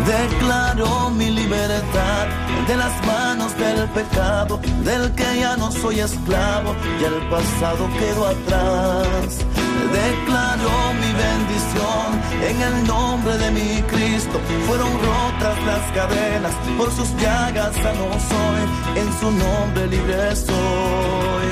[0.04, 2.28] Declaro mi libertad
[2.68, 8.28] de las manos del pecado, del que ya no soy esclavo y el pasado quedó
[8.28, 9.46] atrás.
[9.94, 12.08] Declaro mi bendición
[12.50, 14.40] en el nombre de mi Cristo.
[14.68, 21.48] Fueron rotas las cadenas, por sus llagas sano soy, en su nombre libre soy.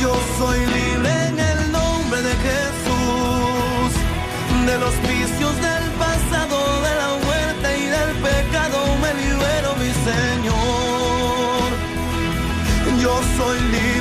[0.00, 2.86] Yo soy libre en el nombre de Jesús
[4.66, 5.75] de los vicios del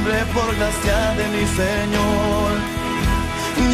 [0.05, 2.51] libre por gracia de mi Señor.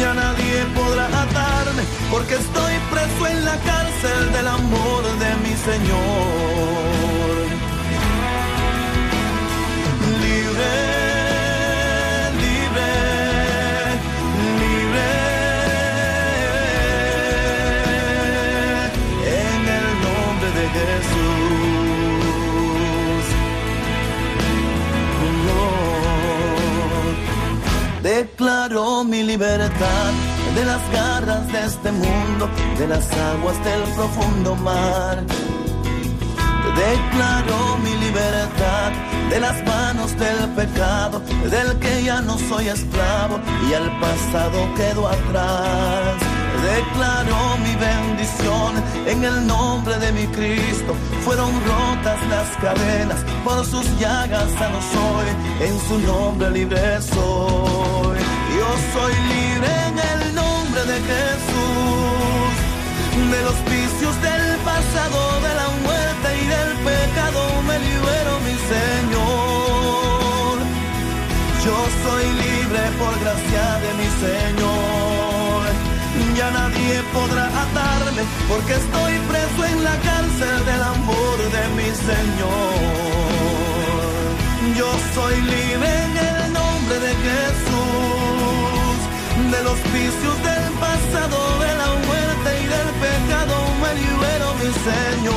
[0.00, 7.34] Ya nadie podrá atarme porque estoy preso en la cárcel del amor de mi Señor.
[10.22, 11.01] Libre,
[29.08, 30.12] Mi libertad
[30.54, 35.24] de las garras de este mundo, de las aguas del profundo mar.
[36.76, 38.92] Declaro mi libertad
[39.28, 45.08] de las manos del pecado, del que ya no soy esclavo y al pasado quedo
[45.08, 46.22] atrás.
[46.62, 48.72] Declaro mi bendición
[49.06, 50.94] en el nombre de mi Cristo.
[51.24, 58.21] Fueron rotas las cadenas, por sus llagas sano soy, en su nombre libre soy.
[58.62, 62.52] Yo soy libre en el nombre de Jesús
[63.34, 70.54] de los vicios del pasado, de la muerte y del pecado, me libero mi Señor.
[71.66, 75.62] Yo soy libre por gracia de mi Señor.
[76.36, 80.91] Ya nadie podrá atarme porque estoy preso en la cárcel del amor
[89.72, 95.32] los vicios del pasado de la muerte y del pecado me libero, mi Señor.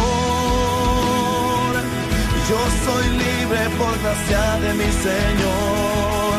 [2.50, 6.36] Yo soy libre por gracia de mi Señor.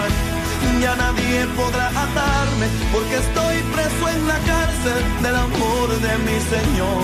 [0.82, 7.02] Ya nadie podrá atarme porque estoy preso en la cárcel del amor de mi Señor.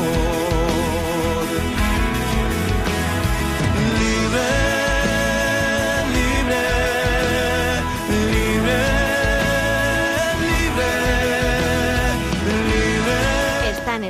[4.01, 4.72] Libre,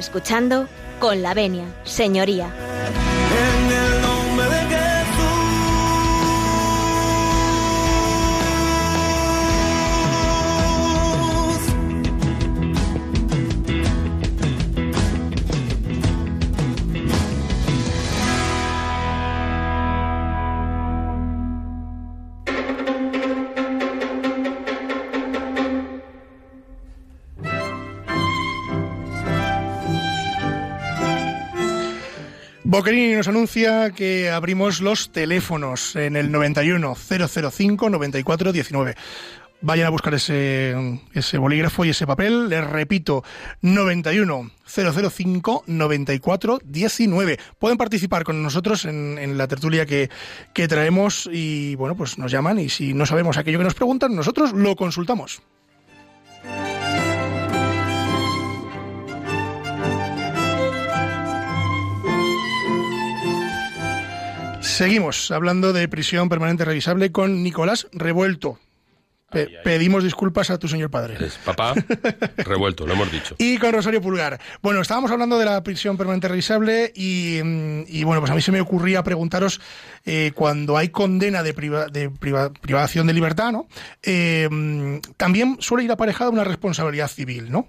[0.03, 0.67] escuchando
[0.99, 2.53] con la venia, señoría.
[32.73, 38.95] Boquerini nos anuncia que abrimos los teléfonos en el 91 005 94 19.
[39.61, 40.75] Vayan a buscar ese,
[41.13, 42.49] ese bolígrafo y ese papel.
[42.49, 43.25] Les repito,
[43.61, 47.39] 91 005 94 19.
[47.59, 50.09] Pueden participar con nosotros en, en la tertulia que,
[50.55, 54.17] que traemos y, bueno, pues nos llaman y si no sabemos aquello que nos preguntan,
[54.17, 55.43] nosotros lo consultamos.
[64.77, 68.59] Seguimos hablando de prisión permanente revisable con Nicolás Revuelto.
[69.31, 69.63] Pe- Ay, ay.
[69.65, 71.17] Pedimos disculpas a tu señor padre.
[71.25, 71.73] Es papá
[72.37, 73.35] revuelto, lo hemos dicho.
[73.39, 74.39] Y con Rosario Pulgar.
[74.63, 78.43] Bueno, estábamos hablando de la prisión permanente revisable y, mm, y, bueno, pues a mí
[78.43, 79.61] se me ocurría preguntaros
[80.05, 83.69] eh, cuando hay condena de, priva- de priva- privación de libertad, ¿no?
[84.03, 87.69] Eh, mm, también suele ir aparejada una responsabilidad civil, ¿no?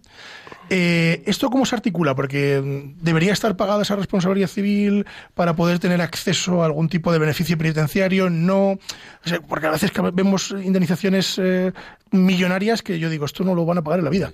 [0.69, 2.15] Eh, ¿Esto cómo se articula?
[2.15, 7.11] Porque mm, debería estar pagada esa responsabilidad civil para poder tener acceso a algún tipo
[7.11, 8.79] de beneficio penitenciario, no,
[9.47, 11.71] porque a veces vemos indemnizaciones eh,
[12.11, 14.31] millonarias que yo digo, esto no lo van a pagar en la vida.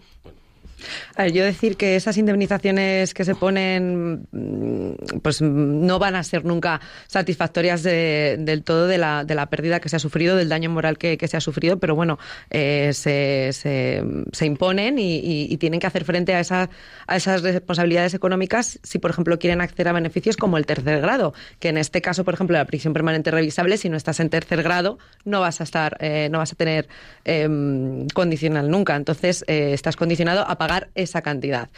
[1.16, 6.24] A ver, yo decir que esas indemnizaciones que se ponen, mm, pues no van a
[6.24, 10.36] ser nunca satisfactorias de- del todo de la, de la pérdida que se ha sufrido,
[10.36, 12.18] del daño moral que, se ha sufrido, pero bueno,
[12.50, 16.70] eh, se, se- se imponen y tienen que hacer frente a, esa-
[17.08, 21.34] a esas responsabilidades económicas si, por ejemplo, quieren acceder a beneficios como el tercer grado,
[21.60, 24.64] que en este caso, por ejemplo, la prisión permanente revisable, si no estás en tercer
[24.64, 26.88] grado, no vas a estar, eh, no vas a tener
[27.26, 28.96] em, condicional nunca.
[28.96, 31.70] Entonces, eh, estás condicionado a pagar esa cantidad.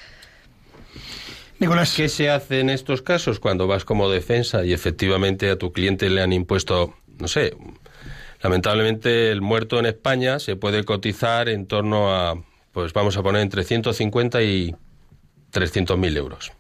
[1.59, 1.93] Nicolás.
[1.95, 6.09] ¿Qué se hace en estos casos cuando vas como defensa y efectivamente a tu cliente
[6.09, 7.55] le han impuesto, no sé,
[8.41, 13.43] lamentablemente el muerto en España se puede cotizar en torno a, pues vamos a poner
[13.43, 14.75] entre 150 y
[15.51, 16.51] 300 mil euros.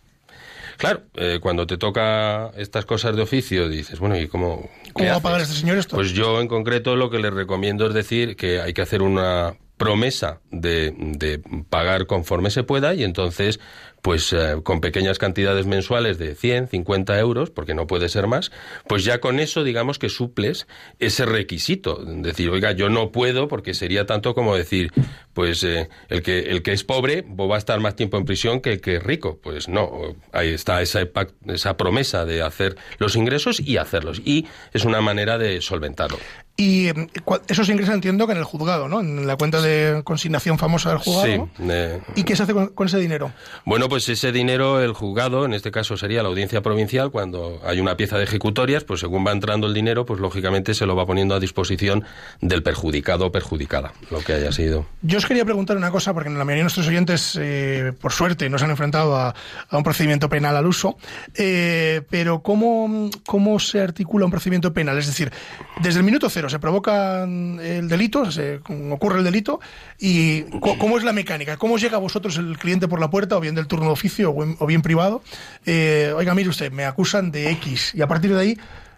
[0.77, 5.15] Claro, eh, cuando te toca estas cosas de oficio dices, bueno, ¿y cómo, ¿Cómo va
[5.15, 5.95] a pagar este señor esto?
[5.95, 9.55] Pues yo en concreto lo que le recomiendo es decir que hay que hacer una
[9.81, 13.59] promesa de, de pagar conforme se pueda y entonces
[14.01, 18.51] pues eh, con pequeñas cantidades mensuales de 100, 50 euros, porque no puede ser más,
[18.87, 20.67] pues ya con eso digamos que suples
[20.99, 22.03] ese requisito.
[22.03, 24.91] Decir, oiga, yo no puedo porque sería tanto como decir,
[25.33, 28.59] pues eh, el, que, el que es pobre va a estar más tiempo en prisión
[28.61, 29.39] que el que es rico.
[29.41, 29.91] Pues no,
[30.31, 31.01] ahí está esa,
[31.47, 34.21] esa promesa de hacer los ingresos y hacerlos.
[34.25, 36.17] Y es una manera de solventarlo.
[36.57, 36.93] Y eh,
[37.25, 38.99] cua- eso se ingresa, entiendo, que en el juzgado, ¿no?
[38.99, 41.49] En la cuenta de consignación famosa del juzgado.
[41.57, 41.63] Sí.
[41.69, 43.31] eh, ¿Y qué se hace con, con ese dinero?
[43.65, 47.81] Bueno, pues ese dinero, el juzgado, en este caso sería la audiencia provincial, cuando hay
[47.81, 51.05] una pieza de ejecutorias, pues según va entrando el dinero, pues lógicamente se lo va
[51.05, 52.05] poniendo a disposición
[52.39, 54.85] del perjudicado o perjudicada, lo que haya sido.
[55.01, 58.49] Yo os quería preguntar una cosa, porque la mayoría de nuestros oyentes, eh, por suerte,
[58.49, 59.35] no se han enfrentado a,
[59.69, 60.97] a un procedimiento penal al uso,
[61.35, 64.99] eh, pero ¿cómo, ¿cómo se articula un procedimiento penal?
[64.99, 65.33] Es decir,
[65.81, 69.59] desde el minuto cero se provoca mm, el delito, se ocurre el delito,
[70.01, 70.41] y
[70.79, 71.55] ¿cómo es la mecánica?
[71.57, 74.31] ¿Cómo llega a vosotros el cliente por la puerta, o bien del turno de oficio
[74.31, 75.21] o, en- o bien privado?
[75.65, 78.57] Eh, oiga, mire usted, me acusan de X, y a partir de ahí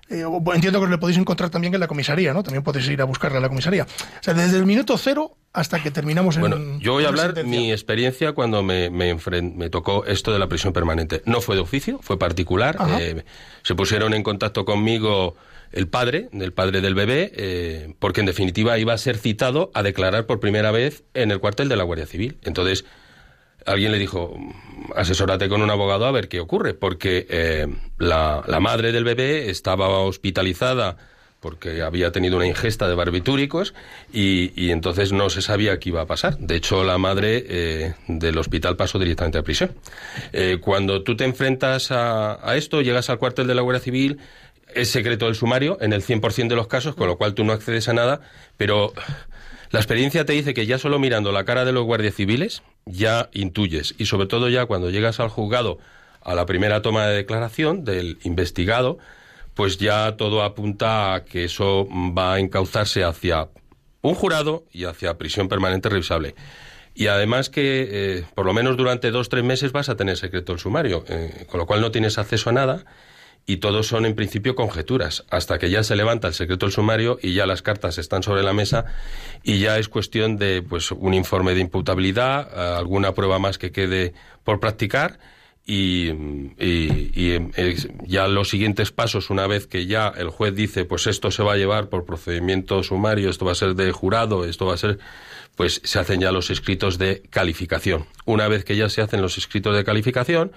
[0.09, 2.41] eh, entiendo que os le podéis encontrar también en la comisaría, ¿no?
[2.43, 3.83] También podéis ir a buscarle a la comisaría.
[3.83, 6.79] O sea, desde el minuto cero hasta que terminamos Bueno, en.
[6.79, 7.59] yo voy a hablar sentencia.
[7.59, 9.15] mi experiencia cuando me, me,
[9.69, 11.21] tocó esto de la prisión permanente.
[11.25, 12.77] No fue de oficio, fue particular.
[12.99, 13.23] Eh,
[13.61, 15.35] se pusieron en contacto conmigo
[15.73, 19.81] el padre, el padre del bebé, eh, porque en definitiva iba a ser citado a
[19.81, 22.37] declarar por primera vez en el cuartel de la Guardia Civil.
[22.43, 22.85] Entonces,
[23.65, 24.37] alguien le dijo,
[24.95, 27.67] asesórate con un abogado a ver qué ocurre, porque eh,
[27.98, 30.98] la, la madre del bebé estaba hospitalizada
[31.39, 33.73] porque había tenido una ingesta de barbitúricos
[34.13, 36.37] y, y entonces no se sabía qué iba a pasar.
[36.37, 39.73] De hecho, la madre eh, del hospital pasó directamente a prisión.
[40.62, 44.19] Cuando tú te enfrentas a, a esto, llegas al cuartel de la Guardia Civil,
[44.76, 47.54] es secreto del sumario en el 100% de los casos, con lo cual tú no
[47.54, 48.21] accedes a nada,
[48.58, 48.94] pero
[49.71, 53.30] la experiencia te dice que ya solo mirando la cara de los guardias civiles ya
[53.34, 55.80] intuyes y sobre todo ya cuando llegas al juzgado
[56.21, 58.98] a la primera toma de declaración del investigado,
[59.56, 63.50] pues ya todo apunta a que eso va a encauzarse hacia
[64.02, 66.36] un jurado y hacia prisión permanente revisable.
[66.96, 70.54] Y además que eh, por lo menos durante dos tres meses vas a tener secreto
[70.54, 72.86] el sumario, eh, con lo cual no tienes acceso a nada
[73.46, 77.19] y todos son en principio conjeturas, hasta que ya se levanta el secreto del sumario
[77.21, 78.85] y ya las cartas están sobre la mesa
[79.44, 83.71] y ya es cuestión de pues un informe de imputabilidad, eh, alguna prueba más que
[83.71, 84.13] quede
[84.46, 85.19] por practicar
[85.65, 86.10] y,
[86.60, 87.75] y- eh,
[88.06, 91.54] ya los siguientes pasos, una vez que ya el juez dice, pues esto se va
[91.54, 95.00] a llevar por procedimiento sumario, esto va a ser de jurado, esto va a ser,
[95.56, 98.06] pues se hacen ya los escritos de calificación.
[98.25, 100.52] Una vez que ya se hacen los escritos de calificación,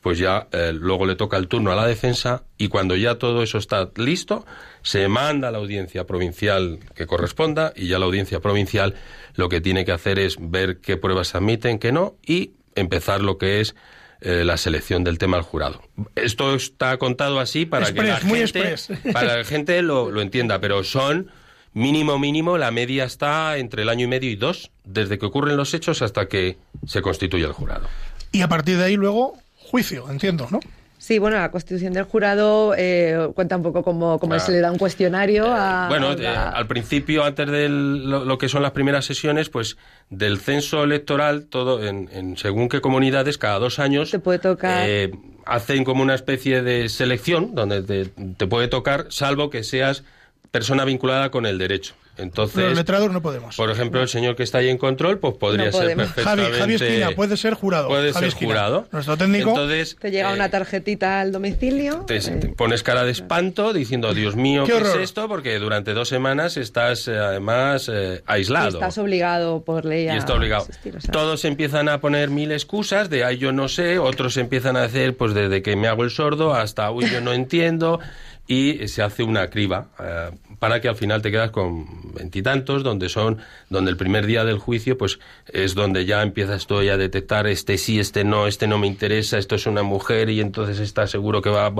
[0.00, 3.42] pues ya eh, luego le toca el turno a la defensa y cuando ya todo
[3.42, 4.46] eso está listo,
[4.82, 8.94] se manda a la audiencia provincial que corresponda y ya la audiencia provincial
[9.34, 13.20] lo que tiene que hacer es ver qué pruebas se admiten, qué no y empezar
[13.20, 13.74] lo que es
[14.22, 15.82] eh, la selección del tema al jurado.
[16.14, 18.76] Esto está contado así para que la muy gente,
[19.12, 21.30] para la gente lo, lo entienda, pero son
[21.72, 25.56] mínimo mínimo la media está entre el año y medio y dos desde que ocurren
[25.56, 27.88] los hechos hasta que se constituye el jurado.
[28.32, 29.38] Y a partir de ahí luego,
[29.70, 30.60] juicio, entiendo, ¿no?
[30.98, 34.44] Sí, bueno, la constitución del jurado eh, cuenta un poco como, como Claro.
[34.44, 35.88] se le da un cuestionario a...
[35.88, 39.78] Bueno, a eh, al principio, antes de lo, lo que son las primeras sesiones, pues
[40.10, 44.84] del censo electoral, todo en, en según qué comunidades, cada dos años Te puede tocar.
[44.86, 45.10] eh,
[45.46, 48.04] hacen como una especie de selección donde te,
[48.36, 50.04] te puede tocar, salvo que seas
[50.50, 51.94] persona vinculada con el derecho.
[52.20, 53.56] Entonces, Los letrados no podemos.
[53.56, 56.06] por ejemplo, el señor que está ahí en control, pues podría No ser podemos.
[56.08, 56.58] Javi, perfectamente.
[56.58, 57.88] Javi Esquina puede ser jurado.
[57.88, 58.48] Puede Javi ser Esquina.
[58.50, 58.88] jurado.
[58.92, 59.50] Nuestro técnico.
[59.50, 62.04] Entonces, Te llega eh, una tarjetita al domicilio.
[62.06, 65.28] te, eh, te pones cara de espanto diciendo, Dios mío, Qué ¿qué, es esto?
[65.28, 68.68] Porque durante dos semanas estás eh, además eh, y aislado.
[68.68, 70.62] estás obligado por ley a Y está obligado.
[70.62, 74.36] asistir, o sea, Todos empiezan a poner mil excusas de, ay, yo no sé, otros
[74.36, 78.00] empiezan a decir, pues desde que me hago el sordo hasta, uy, yo no entiendo,
[78.50, 83.08] y se hace una criba eh, para que al final te quedas con veintitantos, donde
[83.08, 83.38] son,
[83.68, 87.46] donde el primer día del juicio, pues es donde ya empiezas tú ya a detectar
[87.46, 91.06] este sí, este no, este no me interesa, esto es una mujer y entonces está
[91.06, 91.70] seguro que va,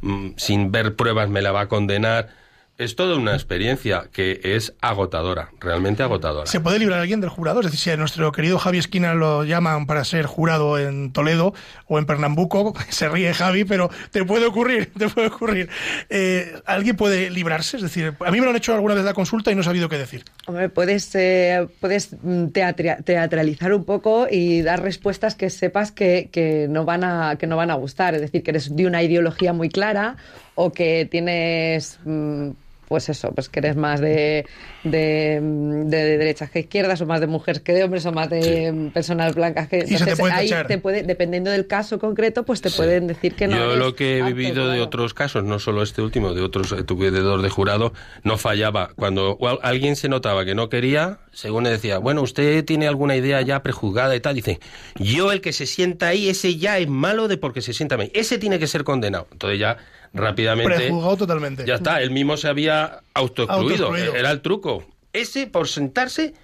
[0.00, 2.30] mm, sin ver pruebas, me la va a condenar.
[2.78, 6.46] Es toda una experiencia que es agotadora, realmente agotadora.
[6.46, 7.60] ¿Se puede librar alguien del jurado?
[7.60, 11.54] Es decir, si a nuestro querido Javi Esquina lo llaman para ser jurado en Toledo
[11.86, 15.70] o en Pernambuco, se ríe Javi, pero te puede ocurrir, te puede ocurrir.
[16.10, 17.78] Eh, ¿Alguien puede librarse?
[17.78, 19.64] Es decir, a mí me lo han hecho alguna vez la consulta y no he
[19.64, 20.24] sabido qué decir.
[20.46, 22.10] Hombre, puedes, eh, puedes
[22.52, 27.56] teatralizar un poco y dar respuestas que sepas que, que no van a, que no
[27.56, 28.14] van a gustar.
[28.14, 30.18] Es decir, que eres de una ideología muy clara
[30.56, 32.50] o que tienes, mm,
[32.88, 34.46] pues eso, pues que eres más de,
[34.84, 38.90] de, de derechas que izquierdas o más de mujeres que de hombres o más de
[38.94, 39.82] personas blancas que...
[39.84, 39.96] Te
[40.32, 40.66] ahí tachar.
[40.66, 43.94] te puede, dependiendo del caso concreto, pues te pueden decir que no Yo eres lo
[43.94, 47.42] que he vivido de otros casos, no solo este último, de otros eh, tu veedor
[47.42, 48.90] de jurado, no fallaba.
[48.96, 53.16] Cuando al- alguien se notaba que no quería, según le decía, bueno, usted tiene alguna
[53.16, 54.60] idea ya prejuzgada y tal, dice,
[54.96, 58.10] yo el que se sienta ahí, ese ya es malo de porque se sienta ahí,
[58.14, 59.26] ese tiene que ser condenado.
[59.32, 59.76] Entonces ya
[60.12, 60.74] rápidamente...
[60.74, 61.64] Prejuzgado totalmente.
[61.66, 64.14] Ya está, él mismo se había autoexcluido, Autoexcluido.
[64.16, 64.84] era el truco.
[65.12, 66.34] Ese, por sentarse,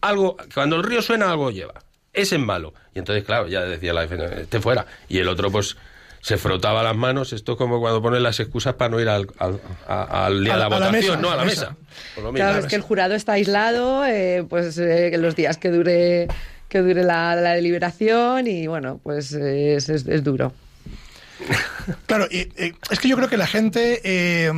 [0.00, 1.74] algo, cuando el río suena, algo lleva.
[2.12, 2.74] Ese es malo.
[2.94, 4.86] Y entonces, claro, ya decía la defensa, este fuera.
[5.08, 5.76] Y el otro, pues,
[6.20, 7.32] se frotaba las manos.
[7.32, 10.52] Esto es como cuando ponen las excusas para no ir al, al, a- al día
[10.54, 11.70] A de la- votación, mesa, no, a la mesa.
[11.70, 11.76] mesa.
[12.14, 12.46] Por lo mismo.
[12.46, 16.28] Claro, es que el jurado está aislado, eh, pues eh, que los días que dure
[16.68, 20.52] que dure la, la deliberación y bueno, pues eh, es, es- es duro.
[22.06, 24.50] Claro, y, eh, es que yo creo que la gente, eh,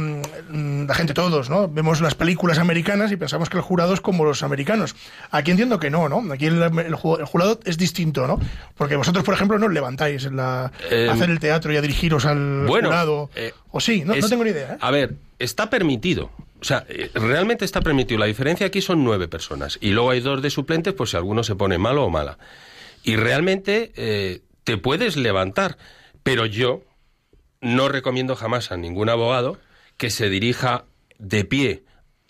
[0.86, 1.68] la gente todos, ¿no?
[1.68, 4.94] Vemos las películas americanas y pensamos que el jurado es como los americanos.
[5.30, 6.32] Aquí entiendo que no, ¿no?
[6.32, 8.38] Aquí el, el ju- el jurado es distinto, ¿no?
[8.76, 11.76] Porque vosotros, por ejemplo, no os levantáis en la, Eh, a hacer el teatro y
[11.76, 13.30] a dirigiros al Bueno, jurado.
[13.34, 14.76] eh, o sí, no, no tengo ni idea.
[14.80, 16.30] A ver, está permitido.
[16.60, 18.20] O sea, realmente está permitido.
[18.20, 19.78] La diferencia aquí son nueve personas.
[19.80, 22.38] Y luego hay dos de suplentes, pues si alguno se pone malo o mala.
[23.02, 25.76] Y realmente te puedes levantar.
[26.26, 26.82] Pero yo
[27.60, 29.60] no recomiendo jamás a ningún abogado
[29.96, 30.84] que se dirija
[31.20, 31.84] de pie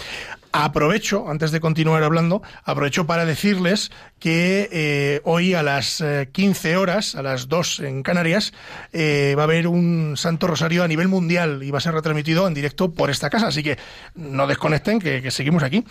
[0.52, 6.76] Aprovecho, antes de continuar hablando, aprovecho para decirles que eh, hoy a las eh, 15
[6.76, 8.52] horas, a las 2 en Canarias,
[8.92, 12.48] eh, va a haber un Santo Rosario a nivel mundial y va a ser retransmitido
[12.48, 13.48] en directo por esta casa.
[13.48, 13.78] Así que
[14.14, 15.84] no desconecten, que, seguimos aquí.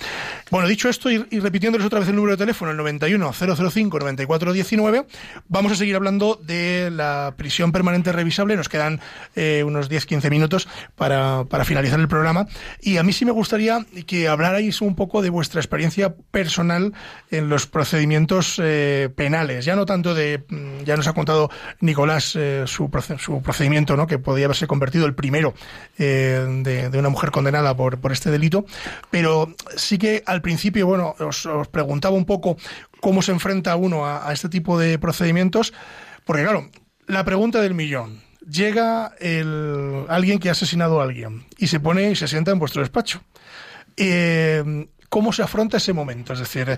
[0.50, 5.06] Bueno, dicho esto y, repitiéndoles otra vez el número de teléfono, el 91 005 9419,
[5.48, 8.56] vamos a seguir hablando de la prisión permanente revisable.
[8.56, 9.02] Nos quedan
[9.36, 12.48] eh, unos 10-15 minutos para, para finalizar el programa.
[12.82, 16.94] Y a mí sí me gustaría que hablarais un poco de vuestra experiencia personal
[17.30, 18.15] en los procedimientos
[18.62, 19.66] eh, penales.
[19.66, 20.44] Ya no tanto de.
[20.48, 21.50] mm, Ya nos ha contado
[21.82, 24.08] Nicolás eh, su, su procedimiento, ¿no?
[24.08, 25.54] que podía haberse convertido el primero
[25.98, 28.66] eh, de, una mujer condenada por, este delito.
[29.12, 32.58] Pero sí que al principio, bueno, os, preguntaba un poco
[33.00, 35.74] cómo se enfrenta uno a, a este tipo de procedimientos.
[36.26, 36.70] Porque, claro,
[37.08, 38.22] la pregunta del millón.
[38.48, 42.60] Llega el, alguien que ha asesinado a alguien y se pone y se sienta en
[42.60, 43.24] vuestro despacho.
[43.98, 46.34] Eh, ¿Cómo se afronta ese momento?
[46.34, 46.78] Es decir,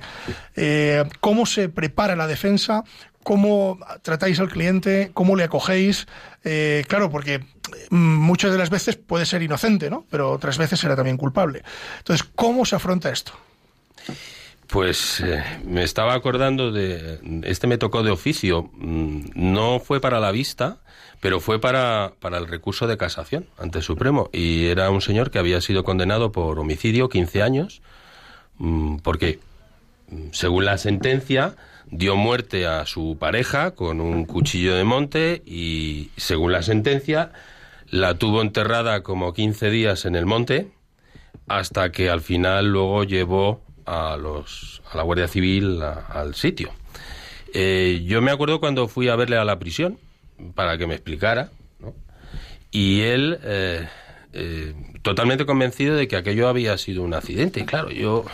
[0.55, 2.84] eh, ¿cómo se prepara la defensa?
[3.23, 5.11] ¿Cómo tratáis al cliente?
[5.13, 6.07] ¿Cómo le acogéis?
[6.43, 7.39] Eh, claro, porque
[7.89, 10.05] mm, muchas de las veces puede ser inocente, ¿no?
[10.09, 11.63] Pero otras veces será también culpable.
[11.97, 13.34] Entonces, ¿cómo se afronta esto?
[14.67, 17.19] Pues eh, me estaba acordando de.
[17.43, 18.69] Este me tocó de oficio.
[18.73, 20.80] Mm, No fue para la vista,
[21.21, 24.30] pero fue para, para el recurso de casación ante el Supremo.
[24.34, 27.82] Y era un señor que había sido condenado por homicidio 15 años,
[29.03, 29.39] porque,
[30.10, 31.55] mm, según la sentencia,
[31.89, 37.32] dio muerte a su pareja con un cuchillo de monte y, según la sentencia,
[37.89, 40.68] la tuvo enterrada como 15 días en el monte
[41.47, 46.72] hasta que al final luego llevó a los a la Guardia Civil al sitio.
[47.53, 49.97] Eh, yo me acuerdo cuando fui a verle a la prisión
[50.55, 51.49] para que me explicara,
[51.80, 51.93] ¿no?
[52.72, 53.88] y él eh,
[54.34, 57.61] eh, totalmente convencido de que aquello había sido un accidente.
[57.61, 58.25] Y claro, yo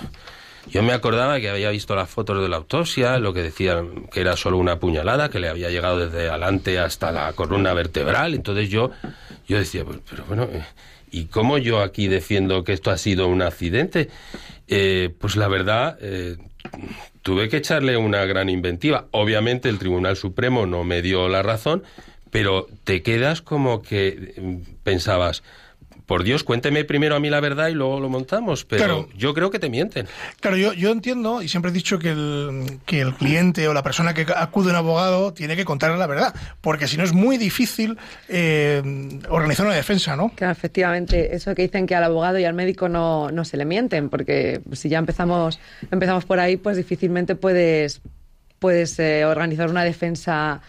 [0.67, 4.21] yo me acordaba que había visto las fotos de la autopsia, lo que decían que
[4.21, 8.33] era solo una puñalada que le había llegado desde adelante hasta la columna vertebral.
[8.33, 8.91] Entonces yo
[9.47, 10.63] yo decía, pues, pero bueno, eh,
[11.11, 14.09] ¿y cómo yo aquí defiendo que esto ha sido un accidente?
[14.67, 15.99] Eh, pues la verdad,
[17.21, 19.07] tuve que echarle una gran inventiva.
[19.11, 21.83] Obviamente el Tribunal Supremo no me dio la razón,
[22.29, 25.43] pero te quedas como que pensabas,
[26.05, 29.09] por Dios, cuénteme primero a mí la verdad y luego lo montamos, pero Claro.
[29.15, 30.07] yo creo que te mienten.
[30.41, 33.83] Claro, yo, yo entiendo y siempre he dicho que el, que el cliente o la
[33.83, 37.13] persona que acude a un abogado tiene que contarle la verdad, porque si no es
[37.13, 37.97] muy difícil
[38.27, 38.81] eh,
[39.29, 40.29] organizar una defensa, ¿no?
[40.35, 43.65] Claro, efectivamente, eso que dicen que al abogado y al médico no, no se le
[43.65, 45.59] mienten, porque si ya empezamos,
[45.91, 48.01] empezamos por ahí, pues difícilmente puedes,
[48.59, 50.61] puedes eh, organizar una defensa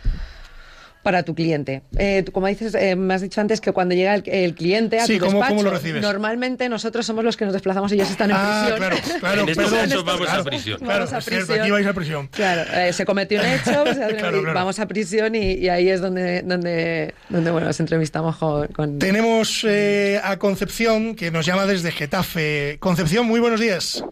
[1.05, 1.83] para tu cliente.
[1.97, 4.99] Eh, tú, como dices, eh, me has dicho antes que cuando llega el, el cliente
[4.99, 6.03] a Sí, tu ¿cómo- despacho, cómo lo recibes?
[6.03, 8.79] normalmente nosotros somos los que nos desplazamos y ellos están en Ah, prisión.
[8.79, 9.89] claro, claro, En estos perdón.
[9.91, 10.79] casos vamos a Claro, prisión.
[10.81, 11.61] Claro, Vamos a cierto, prisión.
[11.63, 12.27] aquí vais a prisión.
[12.29, 13.85] Claro, eh, se cometió un hecho,
[14.19, 14.55] Claro, claro.
[14.55, 18.67] vamos a prisión y, y ahí es donde, donde, donde bueno, nos entrevistamos con...
[18.69, 22.79] con- Tenemos eh, a Concepción, que nos llama desde Getafe.
[22.81, 24.03] Concepción, muy buenos días.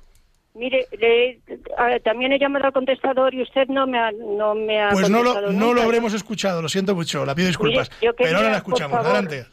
[0.55, 1.41] Mire, le-
[1.79, 5.09] a- también he llamado al contestador y usted no me ha, no me ha Pues
[5.09, 7.91] no lo, no lo habremos escuchado, lo siento mucho, la pido disculpas.
[8.01, 9.47] Mire, pero ahora la escuchamos, adelante.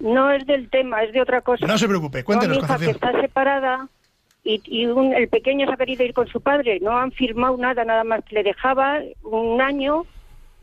[0.00, 1.66] No es del tema, es de otra cosa.
[1.66, 3.88] No se preocupe, cuéntenos, No, mi hija que está separada
[4.44, 6.78] y, y un- el pequeño se ha querido ir con su padre.
[6.80, 10.04] No han firmado nada, nada más que le dejaba un año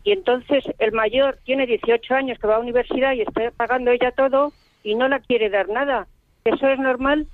[0.03, 3.89] y entonces el mayor tiene 18 años que va a la universidad y está pagando
[3.89, 4.53] ella todo
[4.83, 6.05] y no la quiere dar nada.
[6.45, 7.25] ¿Eso es normal?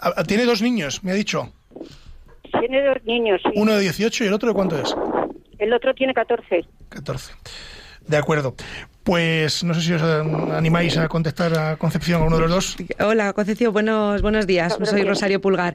[0.00, 1.52] Ah, ah, Tiene dos niños, me ha dicho.
[2.60, 3.50] Tiene dos niños, sí.
[3.56, 4.94] Uno de 18 y el otro de cuánto es.
[5.58, 6.64] el otro tiene 14.
[6.88, 7.32] 14.
[8.06, 8.54] De acuerdo.
[9.02, 10.22] Pues no sé si os eh,
[10.54, 12.76] animáis a contestar a Concepción a uno de los dos.
[13.00, 14.78] Hola, Concepción, buenos, buenos días.
[14.82, 15.02] Soy.
[15.02, 15.74] Rosario Pulgar.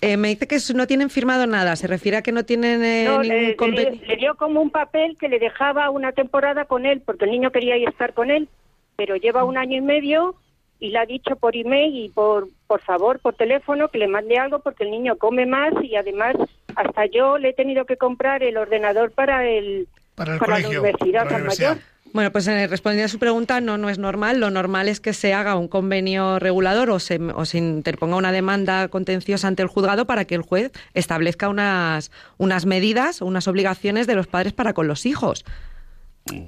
[0.00, 1.76] Eh, me dice que no tienen firmado nada.
[1.76, 4.00] ¿Se refiere a que no tienen eh, No, ningún le, le- convenio?
[4.06, 7.50] le dio como un papel que le dejaba una temporada con él, porque el niño
[7.50, 8.48] quería ir a estar con él,
[8.96, 10.36] pero lleva un año y medio
[10.78, 14.38] y le ha dicho por email y por, por favor, por teléfono, que le mande
[14.38, 16.36] algo porque el niño come más y además
[16.76, 20.80] hasta yo le he tenido que comprar el ordenador para el Para el la colegio,
[20.80, 21.70] universidad para la universidad.
[21.70, 21.84] mayor.
[22.12, 24.38] Bueno, pues eh, respondiendo a su pregunta, no, no es normal.
[24.38, 28.30] Lo normal es que se haga un convenio regulador o se, o se interponga una
[28.30, 33.48] demanda contenciosa ante el juzgado para que el juez establezca unas, unas medidas o unas
[33.48, 35.44] obligaciones de los padres para con los hijos.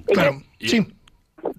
[0.07, 0.87] Claro, sí.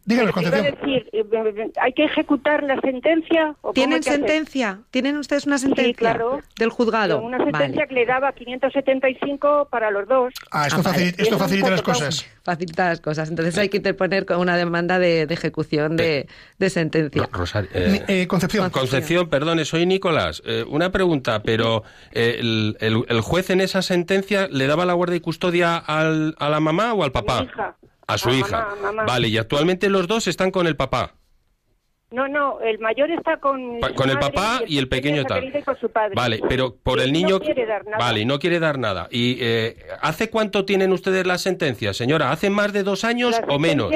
[0.06, 3.52] Díganos, decir, eh, ¿hay que ejecutar la sentencia?
[3.62, 4.14] ¿O cómo ¿Tienen hacer?
[4.16, 4.80] sentencia?
[4.92, 6.42] ¿Tienen ustedes una sentencia Sí, claro.
[6.58, 7.22] del juzgado?
[7.22, 7.88] Una sentencia Vale.
[7.88, 10.34] que le daba 575 para los dos.
[10.52, 11.12] Ah, esto, Ah, vale.
[11.14, 12.26] facilita, esto las cosas.
[12.44, 13.30] Facilita las cosas.
[13.30, 16.28] Entonces hay que interponer con una demanda de, de ejecución de,
[16.60, 17.22] de sentencia.
[17.32, 18.70] No, Rosario, eh, eh, Concepción.
[18.70, 20.42] Concepción, perdone, soy Nicolás.
[20.46, 24.94] Eh, una pregunta, pero eh, el, el- el juez en esa sentencia le daba la
[24.94, 27.42] guardia y custodia al- a la mamá o al papá?
[27.42, 27.76] mi hija.
[28.08, 28.62] A su A hija.
[28.70, 29.04] mamá, mamá.
[29.06, 31.16] Vale, y actualmente los dos están con el papá.
[32.12, 35.64] No, no, el mayor está con, Pa- con el papá y el pequeño está y
[35.64, 36.14] con su padre.
[36.16, 37.40] Vale, pero por Y el niño.
[37.40, 37.98] No quiere dar nada.
[37.98, 39.08] Vale, no quiere dar nada.
[39.10, 42.32] ¿Y eh, hace cuánto tienen ustedes la sentencia, señora?
[42.32, 43.92] ¿Hace más de dos años La o menos?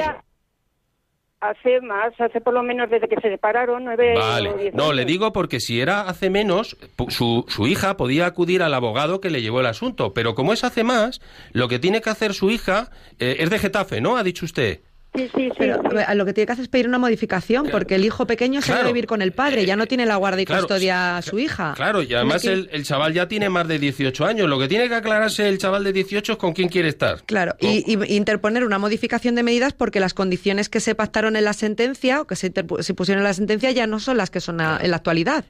[1.40, 4.92] Hace más, hace por lo menos desde que se separaron, nueve o Vale, diez no,
[4.92, 6.76] le digo porque si era hace menos,
[7.10, 10.64] su, su hija podía acudir al abogado que le llevó el asunto, pero como es
[10.64, 11.20] hace más,
[11.52, 14.16] lo que tiene que hacer su hija eh, es de Getafe, ¿no?
[14.16, 14.80] Ha dicho usted.
[15.14, 15.52] Sí, sí, sí.
[15.58, 15.96] Pero sí.
[16.06, 18.70] a lo que tiene que hacer es pedir una modificación, porque el hijo pequeño se
[18.72, 18.92] va a Claro.
[18.94, 21.72] vivir con el padre, ya no tiene la guardia y Claro, custodia a su hija.
[21.76, 24.48] Claro, y además el, el chaval ya tiene más de 18 años.
[24.48, 27.22] Lo que tiene que aclararse el chaval de 18 es con quién quiere estar.
[27.24, 31.44] Claro, y, y interponer una modificación de medidas porque las condiciones que se pactaron en
[31.44, 34.30] la sentencia o que se, interpu- se pusieron en la sentencia ya no son las
[34.30, 35.44] que son a- en la actualidad.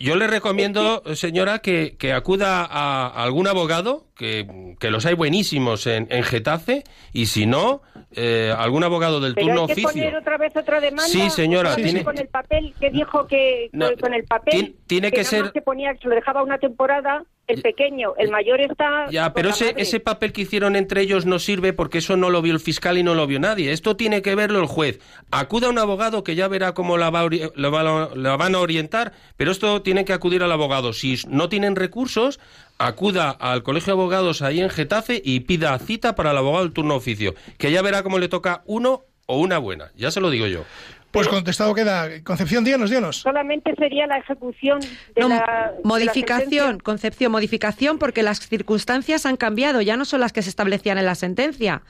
[0.00, 5.86] Yo le recomiendo, señora, que, que acuda a algún abogado, que, que los hay buenísimos
[5.86, 7.80] en, en Getafe, y si no,
[8.12, 9.90] eh, algún abogado del Pero turno hay que oficio.
[9.90, 11.08] poner otra vez otra demanda.
[11.08, 13.70] Sí, señora, vez tiene- Con el papel que dijo que.
[13.72, 14.76] No, con el papel.
[14.86, 18.30] tiene- que nada ser- que ponía que se lo dejaba una temporada, el pequeño, el
[18.30, 19.08] mayor está.
[19.10, 19.82] Ya, pero ese, madre.
[19.82, 22.98] ese papel que hicieron entre ellos no sirve porque eso no lo vio el fiscal
[22.98, 23.72] y no lo vio nadie.
[23.72, 25.00] Esto tiene que verlo el juez.
[25.30, 28.58] Acuda a un abogado que ya verá cómo la, va la va- la van a
[28.58, 30.92] orientar, pero esto tiene que acudir al abogado.
[30.92, 32.38] Si no tienen recursos,
[32.78, 36.72] acuda al colegio de abogados ahí en Getafe y pida cita para el abogado del
[36.72, 39.90] turno oficio, que ya verá cómo le toca uno o una buena.
[39.96, 40.64] Ya se lo digo yo.
[41.10, 42.22] Pues contestado queda.
[42.22, 43.16] Concepción, díganos, díganos.
[43.16, 45.36] Solamente sería la ejecución de No, la.
[45.36, 46.78] de la modificación.
[46.80, 51.06] Concepción, modificación porque las circunstancias han cambiado, ya no son las que se establecían en
[51.06, 51.82] la sentencia.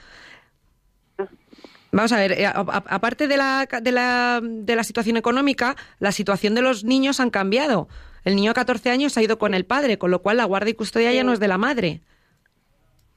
[1.91, 6.55] Vamos a ver, eh, aparte de la, de, la, de la situación económica, la situación
[6.55, 7.89] de los niños han cambiado.
[8.29, 10.73] El niño a 14 años ha ido con el padre, con lo cual la guardia
[10.73, 12.03] y custodia ya no es de la madre.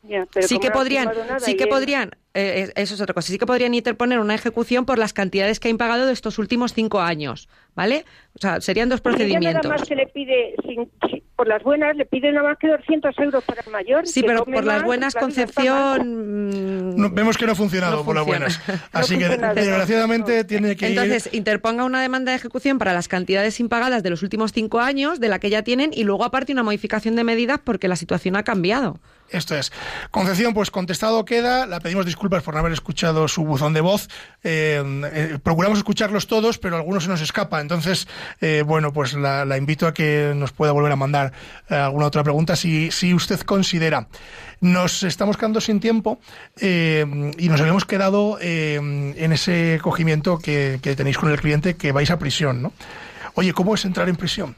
[0.03, 1.09] Ya, pero sí que ha podrían,
[1.39, 4.85] sí que podrían, eh, es- eso es otra cosa, sí que podrían interponer una ejecución
[4.85, 8.05] por las cantidades que han pagado de estos últimos cinco años, ¿vale?
[8.33, 9.63] O sea, serían dos procedimientos.
[9.63, 12.67] nada más que le pide, sin- si- por las buenas, le pide nada más que
[12.67, 14.07] 200 euros para el mayor.
[14.07, 15.15] Sí, que pero por las más, buenas.
[15.15, 16.89] Concepción...
[16.91, 18.59] mm, No, vemos que no ha funcionado No por las buenas.
[18.67, 20.45] No Así que, funciona, desgraciadamente, no.
[20.45, 20.97] tiene que ir.
[20.99, 25.19] Entonces, interponga una demanda de ejecución para las cantidades impagadas de los últimos cinco años,
[25.19, 28.35] de la que ya tienen, y luego aparte una modificación de medidas porque la situación
[28.35, 28.99] ha cambiado.
[29.29, 29.71] Esto es.
[30.11, 31.65] Concepción, pues contestado queda.
[31.65, 34.09] La pedimos disculpas por no haber escuchado su buzón de voz.
[34.43, 37.61] Eh, eh, procuramos escucharlos todos, pero algunos se nos escapa.
[37.61, 38.09] Entonces,
[38.39, 41.33] eh, bueno, pues la, invito a que nos pueda volver a mandar
[41.69, 44.07] eh, alguna otra pregunta si, si usted considera.
[44.59, 46.19] Nos estamos quedando sin tiempo
[46.59, 47.05] eh,
[47.37, 52.11] y nos habíamos quedado en ese cogimiento que, que tenéis con el cliente que vais
[52.11, 52.73] a prisión, ¿no?
[53.33, 54.55] Oye, ¿cómo es entrar en prisión?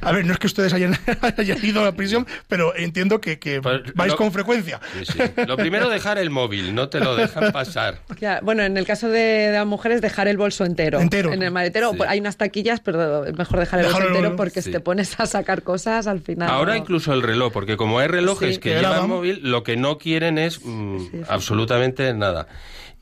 [0.00, 0.96] A ver, no es que ustedes hayan,
[1.38, 4.80] hayan ido a la prisión, pero entiendo que, que Pues, vais lo- con frecuencia.
[4.98, 5.18] Sí, sí.
[5.46, 8.00] Lo primero, dejar el móvil, no te lo dejan pasar.
[8.20, 11.00] Ya, bueno, en el caso de, de las mujeres, dejar el bolso entero.
[11.00, 11.32] Entero.
[11.32, 11.96] En el maletero Sí.
[11.98, 14.66] pues, hay unas taquillas, pero es mejor dejar el Dejarlo- bolso entero porque sí.
[14.66, 16.48] si te pones a sacar cosas al final.
[16.50, 16.78] Ahora no.
[16.78, 18.60] incluso el reloj, porque como hay relojes Sí.
[18.60, 21.20] que llevan móvil, lo que no quieren es mm, Sí, sí.
[21.28, 22.46] absolutamente nada.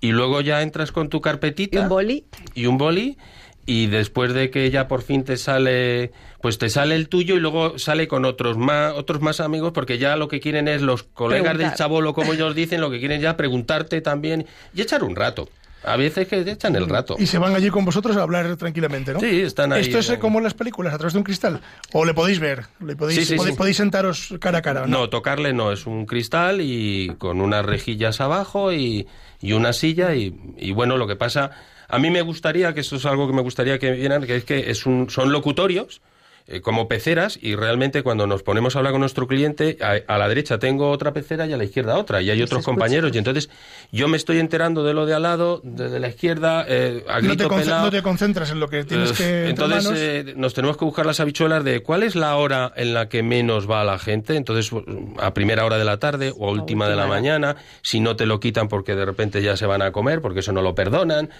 [0.00, 2.24] Y luego ya entras con tu ¿Y carpetita un boli?
[2.54, 3.18] y un boli
[3.66, 7.40] y después de que ya por fin te sale, pues te sale el tuyo y
[7.40, 11.02] luego sale con otros más, otros más amigos porque ya lo que quieren es los
[11.02, 15.16] colegas del chabolo, como ellos dicen, lo que quieren ya preguntarte también y echar un
[15.16, 15.48] rato.
[15.82, 17.16] A veces que echan el rato.
[17.18, 19.20] Y se van allí con vosotros a hablar tranquilamente, ¿no?
[19.20, 19.80] Sí, están ahí.
[19.80, 21.60] ¿Esto es como en las películas, a través de un cristal?
[21.92, 22.66] ¿O le podéis ver?
[22.84, 23.58] ¿Le podéis, Sí, sí, podéis, sí.
[23.58, 24.86] podéis sentaros cara a cara?
[24.86, 29.08] No, tocarle no, es un cristal y con unas rejillas abajo y,
[29.40, 31.50] y una silla y, y bueno, lo que pasa,
[31.88, 34.44] a mí me gustaría, que esto es algo que me gustaría que vieran, que es
[34.44, 36.02] que es un, son locutorios
[36.50, 40.18] eh, como peceras y realmente cuando nos ponemos a hablar con nuestro cliente, a, a
[40.18, 43.18] la derecha tengo otra pecera y a la izquierda otra y hay otros compañeros y
[43.18, 43.48] entonces
[43.92, 47.14] yo me estoy enterando de lo de al lado, de, de la izquierda, eh, a
[47.16, 47.84] No te, grito pelado.
[47.86, 49.24] no te concentras en lo que tienes Eh, que...
[49.48, 49.98] entre Entonces manos.
[50.00, 53.22] eh, nos tenemos que buscar las habichuelas de cuál es la hora en la que
[53.22, 54.36] menos va la gente.
[54.36, 54.70] Entonces
[55.18, 57.10] a primera hora de la tarde o a última de la hora.
[57.14, 57.56] mañana.
[57.82, 60.52] Si no te lo quitan porque de repente ya se van a comer, porque eso
[60.52, 61.30] no lo perdonan.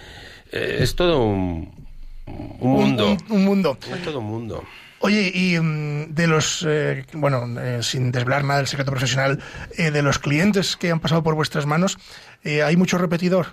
[0.51, 1.71] Eh, es todo un,
[2.27, 3.07] un Un- mundo.
[3.07, 3.77] un- un mundo.
[3.93, 4.63] Es todo un mundo.
[5.01, 9.39] Oye, y mm, de los, eh, bueno, eh, sin desvelar nada del secreto profesional,
[9.77, 11.97] eh, de los clientes que han pasado por vuestras manos,
[12.43, 13.47] eh, ¿hay mucho repetidor?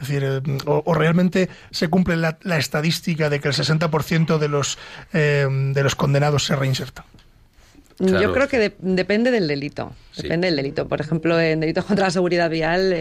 [0.00, 4.38] Es decir, eh, o, o realmente se cumple la, la estadística de que el 60%
[4.38, 4.78] de los,
[5.12, 7.04] eh, de los condenados se reinsertan?
[7.98, 8.20] Claro.
[8.22, 9.92] Yo creo que de- depende del delito.
[10.12, 10.22] Sí.
[10.22, 10.88] Depende del delito.
[10.88, 12.92] Por ejemplo, en delitos contra la seguridad vial,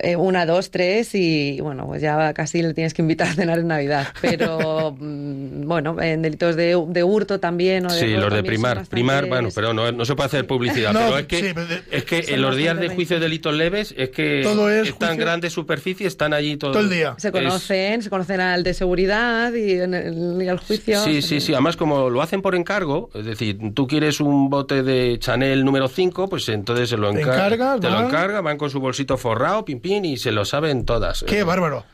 [0.00, 3.58] eh, una, dos, tres y bueno, pues ya casi le tienes que invitar a cenar
[3.58, 4.08] en Navidad.
[4.20, 7.86] Pero mm, bueno, en delitos de, de hurto también.
[7.86, 8.86] O de Sí, los de primar.
[8.88, 10.92] Primar, bueno, pero no, no se puede hacer publicidad.
[10.94, 13.22] No, pero es que, sí, pero de- es que en los días de juicio de
[13.24, 16.90] delitos leves es que Todo es tan juicio- grande superficie, están allí todo, Todo el
[16.90, 17.14] día.
[17.18, 21.00] Se Es- conocen, se conocen al de seguridad y, en el, y al juicio.
[21.02, 21.52] Sí, sí, sí.
[21.52, 25.88] Además, como lo hacen por encargo, es decir, tú quieres un bote de Chanel número
[25.88, 28.06] 5, pues entonces se lo Te encar- encargas, te lo van.
[28.06, 31.24] encargan, van con su bolsito forrado, pim, y se lo saben todas.
[31.26, 31.84] ¡Qué Eh, bárbaro!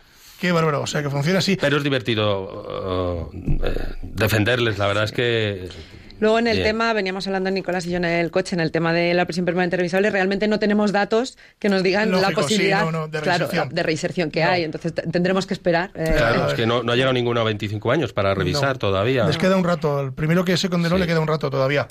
[0.41, 0.81] ¡Qué bárbaro!
[0.83, 1.57] O sea, que funciona así.
[1.61, 3.31] Pero es divertido uh,
[3.65, 5.69] eh, defenderles, la verdad es que...
[6.21, 6.69] Luego en el Bien.
[6.69, 9.47] tema, veníamos hablando Nicolás y yo en el coche, en el tema de la prisión
[9.47, 13.09] permanente revisable, realmente no tenemos datos que nos digan la Lógico, sí, posibilidad no, no,
[13.09, 13.75] de claro, reinserción.
[13.75, 14.51] de reinserción que No.
[14.51, 14.65] hay.
[14.65, 15.91] Entonces tendremos que esperar.
[15.95, 18.75] eh, Claro, a es que no, no ha llegado ninguno a 25 años para revisar
[18.75, 18.79] No.
[18.81, 19.25] todavía.
[19.27, 19.99] Les queda un rato.
[20.03, 21.01] El primero que se condenó Sí.
[21.01, 21.89] le queda un rato todavía.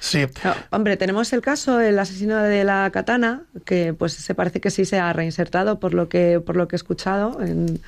[0.00, 0.26] Sí.
[0.42, 4.70] No, hombre, tenemos el caso del asesino de la katana, que pues se parece que
[4.70, 7.40] sí se ha reinsertado por lo que, por lo que he escuchado.
[7.40, 7.80] En,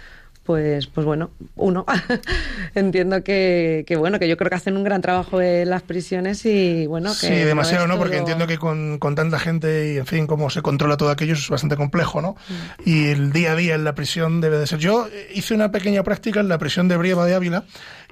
[0.44, 1.86] pues, pues bueno, uno.
[2.74, 6.44] Entiendo que, que bueno, que yo creo que hacen un gran trabajo en las prisiones
[6.44, 7.96] y bueno, que Sí, demasiado, ¿no?
[7.96, 11.34] Porque entiendo que con, con tanta gente y, en fin, cómo se controla todo aquello
[11.34, 12.32] es bastante complejo, ¿no?
[12.32, 12.88] Mm.
[12.88, 14.80] Y el día a día en la prisión debe de ser.
[14.80, 17.64] Yo eh, hice una pequeña práctica en la prisión de Brieva de Ávila,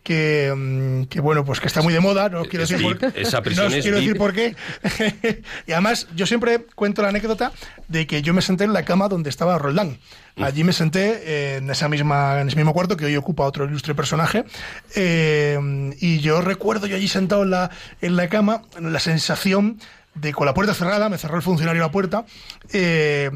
[0.03, 3.01] que, mm, que bueno, pues que está muy de moda, no quiero Es decir VIP,
[3.01, 4.55] por, esa no os quiero decir por qué.
[5.67, 7.53] y además, yo siempre cuento la anécdota
[7.89, 9.99] de que yo me senté en la cama donde estaba Roldán.
[10.37, 13.67] Allí me senté eh, en esa misma en ese mismo cuarto que hoy ocupa otro
[13.67, 14.45] ilustre personaje
[14.97, 15.59] eh,
[16.01, 17.71] y yo recuerdo yo allí sentado en la
[18.01, 19.79] en la cama la sensación
[20.15, 22.25] de con la puerta cerrada, me cerró el funcionario la puerta,
[22.73, 23.31] eh,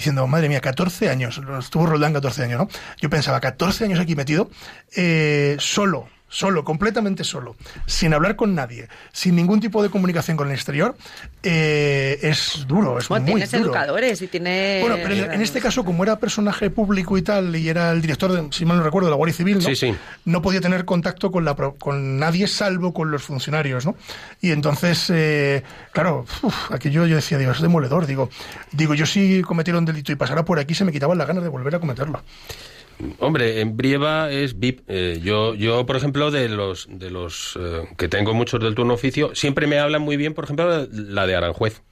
[0.00, 2.68] diciendo, madre mía, 14 años, estuvo Roldán 14 años, ¿no?
[3.00, 4.50] Yo pensaba, 14 años aquí metido,
[4.96, 7.56] eh, solo, solo, completamente solo,
[7.86, 10.96] sin hablar con nadie, sin ningún tipo de comunicación con el exterior,
[11.42, 13.64] eh, es duro, es Bueno, muy tienes duro.
[13.64, 14.80] educadores y tienes...
[14.80, 18.32] Bueno, pero en, este caso, como era personaje público y tal, y era el director,
[18.32, 19.64] de, si mal no recuerdo, de la Guardia Civil, ¿no?
[19.64, 19.94] Sí, sí.
[20.24, 23.96] no podía tener contacto con, la, pro- con nadie salvo con los funcionarios, ¿no?
[24.40, 25.62] Y entonces, eh,
[25.92, 28.06] claro, uf, aquello yo decía, Dios, es demoledor.
[28.06, 28.30] Digo,
[28.72, 31.42] digo, yo si cometiera un delito y pasara por aquí, se me quitaban las ganas
[31.42, 32.22] de volver a cometerlo.
[33.18, 34.82] Hombre, en Brieva es VIP.
[34.88, 38.94] Eh, yo, yo, por ejemplo, de los, de los eh, que tengo muchos del turno
[38.94, 41.82] oficio, siempre me hablan muy bien, por ejemplo, la de Aranjuez.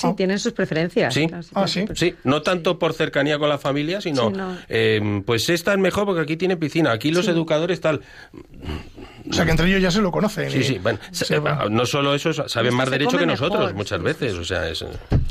[0.00, 0.14] Sí, Ah.
[0.16, 1.12] tienen sus preferencias.
[1.12, 1.26] Sí.
[1.26, 1.84] claro, Ah, sí.
[1.94, 4.56] Sí, no tanto por cercanía con la familia, sino, Sí, no.
[4.68, 8.00] eh, pues esta es mejor porque aquí tiene piscina, aquí los educadores tal.
[9.28, 10.50] O sea, que entre ellos ya se lo conocen.
[10.50, 11.66] Sí, y- sí, bueno, se va.
[11.70, 14.68] no solo eso, saben más se derecho que nosotros mejor, muchas sí, veces, o sea,
[14.68, 14.84] es...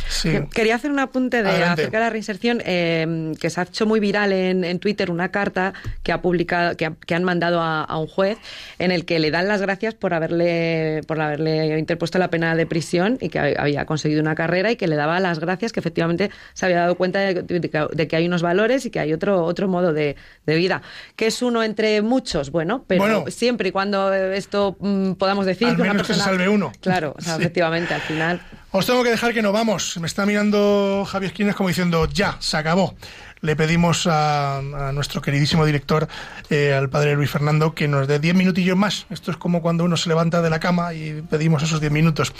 [0.07, 0.29] Sí.
[0.29, 1.81] Que- Quería hacer un apunte de Adelante.
[1.81, 5.29] acerca de la reinserción, eh, que se ha hecho muy viral en, en Twitter una
[5.31, 8.37] carta que ha publicado, que, ha- que han mandado a, a un juez,
[8.77, 12.65] en el que le dan las gracias por haberle, por haberle interpuesto la pena de
[12.67, 16.31] prisión y que había conseguido una carrera y que le daba las gracias que efectivamente
[16.53, 19.13] se había dado cuenta de, de que- de que hay unos valores y que hay
[19.13, 20.81] otro, otro modo de, de vida.
[21.15, 23.23] Que es uno entre muchos, bueno, pero Bueno.
[23.29, 26.49] siempre y cuando esto mm, podamos decir Al que una menos que se persona- salve
[26.49, 26.71] uno.
[26.81, 27.41] Claro, o sea, Sí.
[27.41, 28.41] efectivamente, al final.
[28.71, 29.97] Os tengo que dejar que no vamos.
[29.97, 32.93] Me está mirando Javier Esquinas como diciendo, ya, se acabó.
[33.41, 36.07] Le pedimos a, a nuestro queridísimo director,
[36.49, 39.05] eh, al padre Luis Fernando, que nos dé 10 minutillos más.
[39.09, 42.33] Esto es como cuando uno se levanta de la cama y pedimos esos 10 minutos.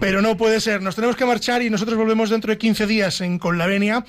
[0.00, 0.82] Pero no puede ser.
[0.82, 4.04] Nos tenemos que marchar y nosotros volvemos dentro de 15 días en Con la Venia.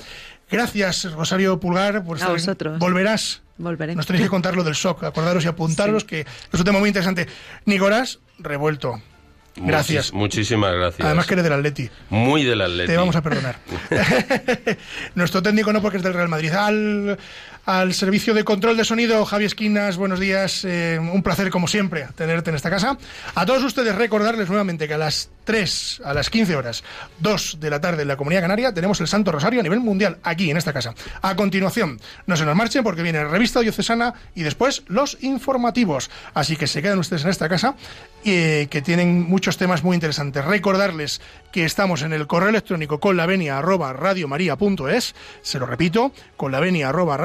[0.50, 2.32] Gracias, Rosario Pulgar, por A estar.
[2.34, 2.80] vosotros.
[2.80, 3.42] Volverás.
[3.58, 3.96] Volveré.
[3.96, 5.04] Nos tenéis que contar lo del shock.
[5.04, 7.28] Acordaros y apuntaros que es un tema muy interesante.
[7.66, 9.00] Nicolás, revuelto.
[9.56, 10.14] Gracias.
[10.14, 11.06] Muchis- muchísimas gracias.
[11.06, 11.89] Además que eres del Atleti.
[12.10, 12.88] Muy del Atleti.
[12.91, 13.58] Te vamos a perdonar.
[15.16, 16.52] Nuestro técnico no porque es del Real Madrid.
[16.52, 17.18] Al,
[17.66, 20.66] al servicio de control de sonido, Javi Esquinas, buenos días.
[20.66, 22.97] Eh, un placer, como siempre, tenerte en esta casa.
[23.36, 26.84] A todos ustedes recordarles nuevamente que a las 3, a las 15 horas,
[27.20, 30.18] 2 de la tarde en la Comunidad Canaria, tenemos el Santo Rosario a nivel mundial,
[30.24, 30.93] aquí en esta casa.
[31.22, 36.09] A continuación, no se nos marchen porque viene Revista Diocesana y después los informativos.
[36.34, 37.76] Así que se quedan ustedes en esta casa,
[38.24, 40.45] eh, que tienen muchos temas muy interesantes.
[40.45, 43.95] Recordarles que estamos en el correo electrónico con la venia arroba
[45.41, 47.18] se lo repito, con la venia arroba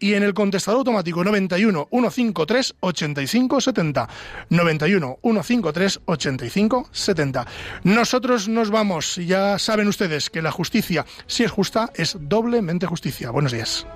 [0.00, 4.08] y en el contestador automático 91 153 85 70.
[4.50, 7.46] 91 153 85 70.
[7.84, 13.30] Nosotros nos vamos, ya saben ustedes que la justicia, si es justa, es doblemente justicia.
[13.30, 13.86] Buenos días.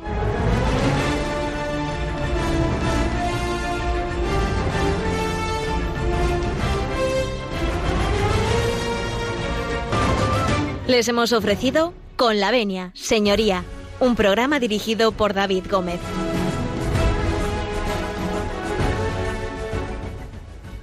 [10.87, 13.65] Les hemos ofrecido Con la Venia, Señoría,
[14.03, 16.01] un programa dirigido por David Gómez.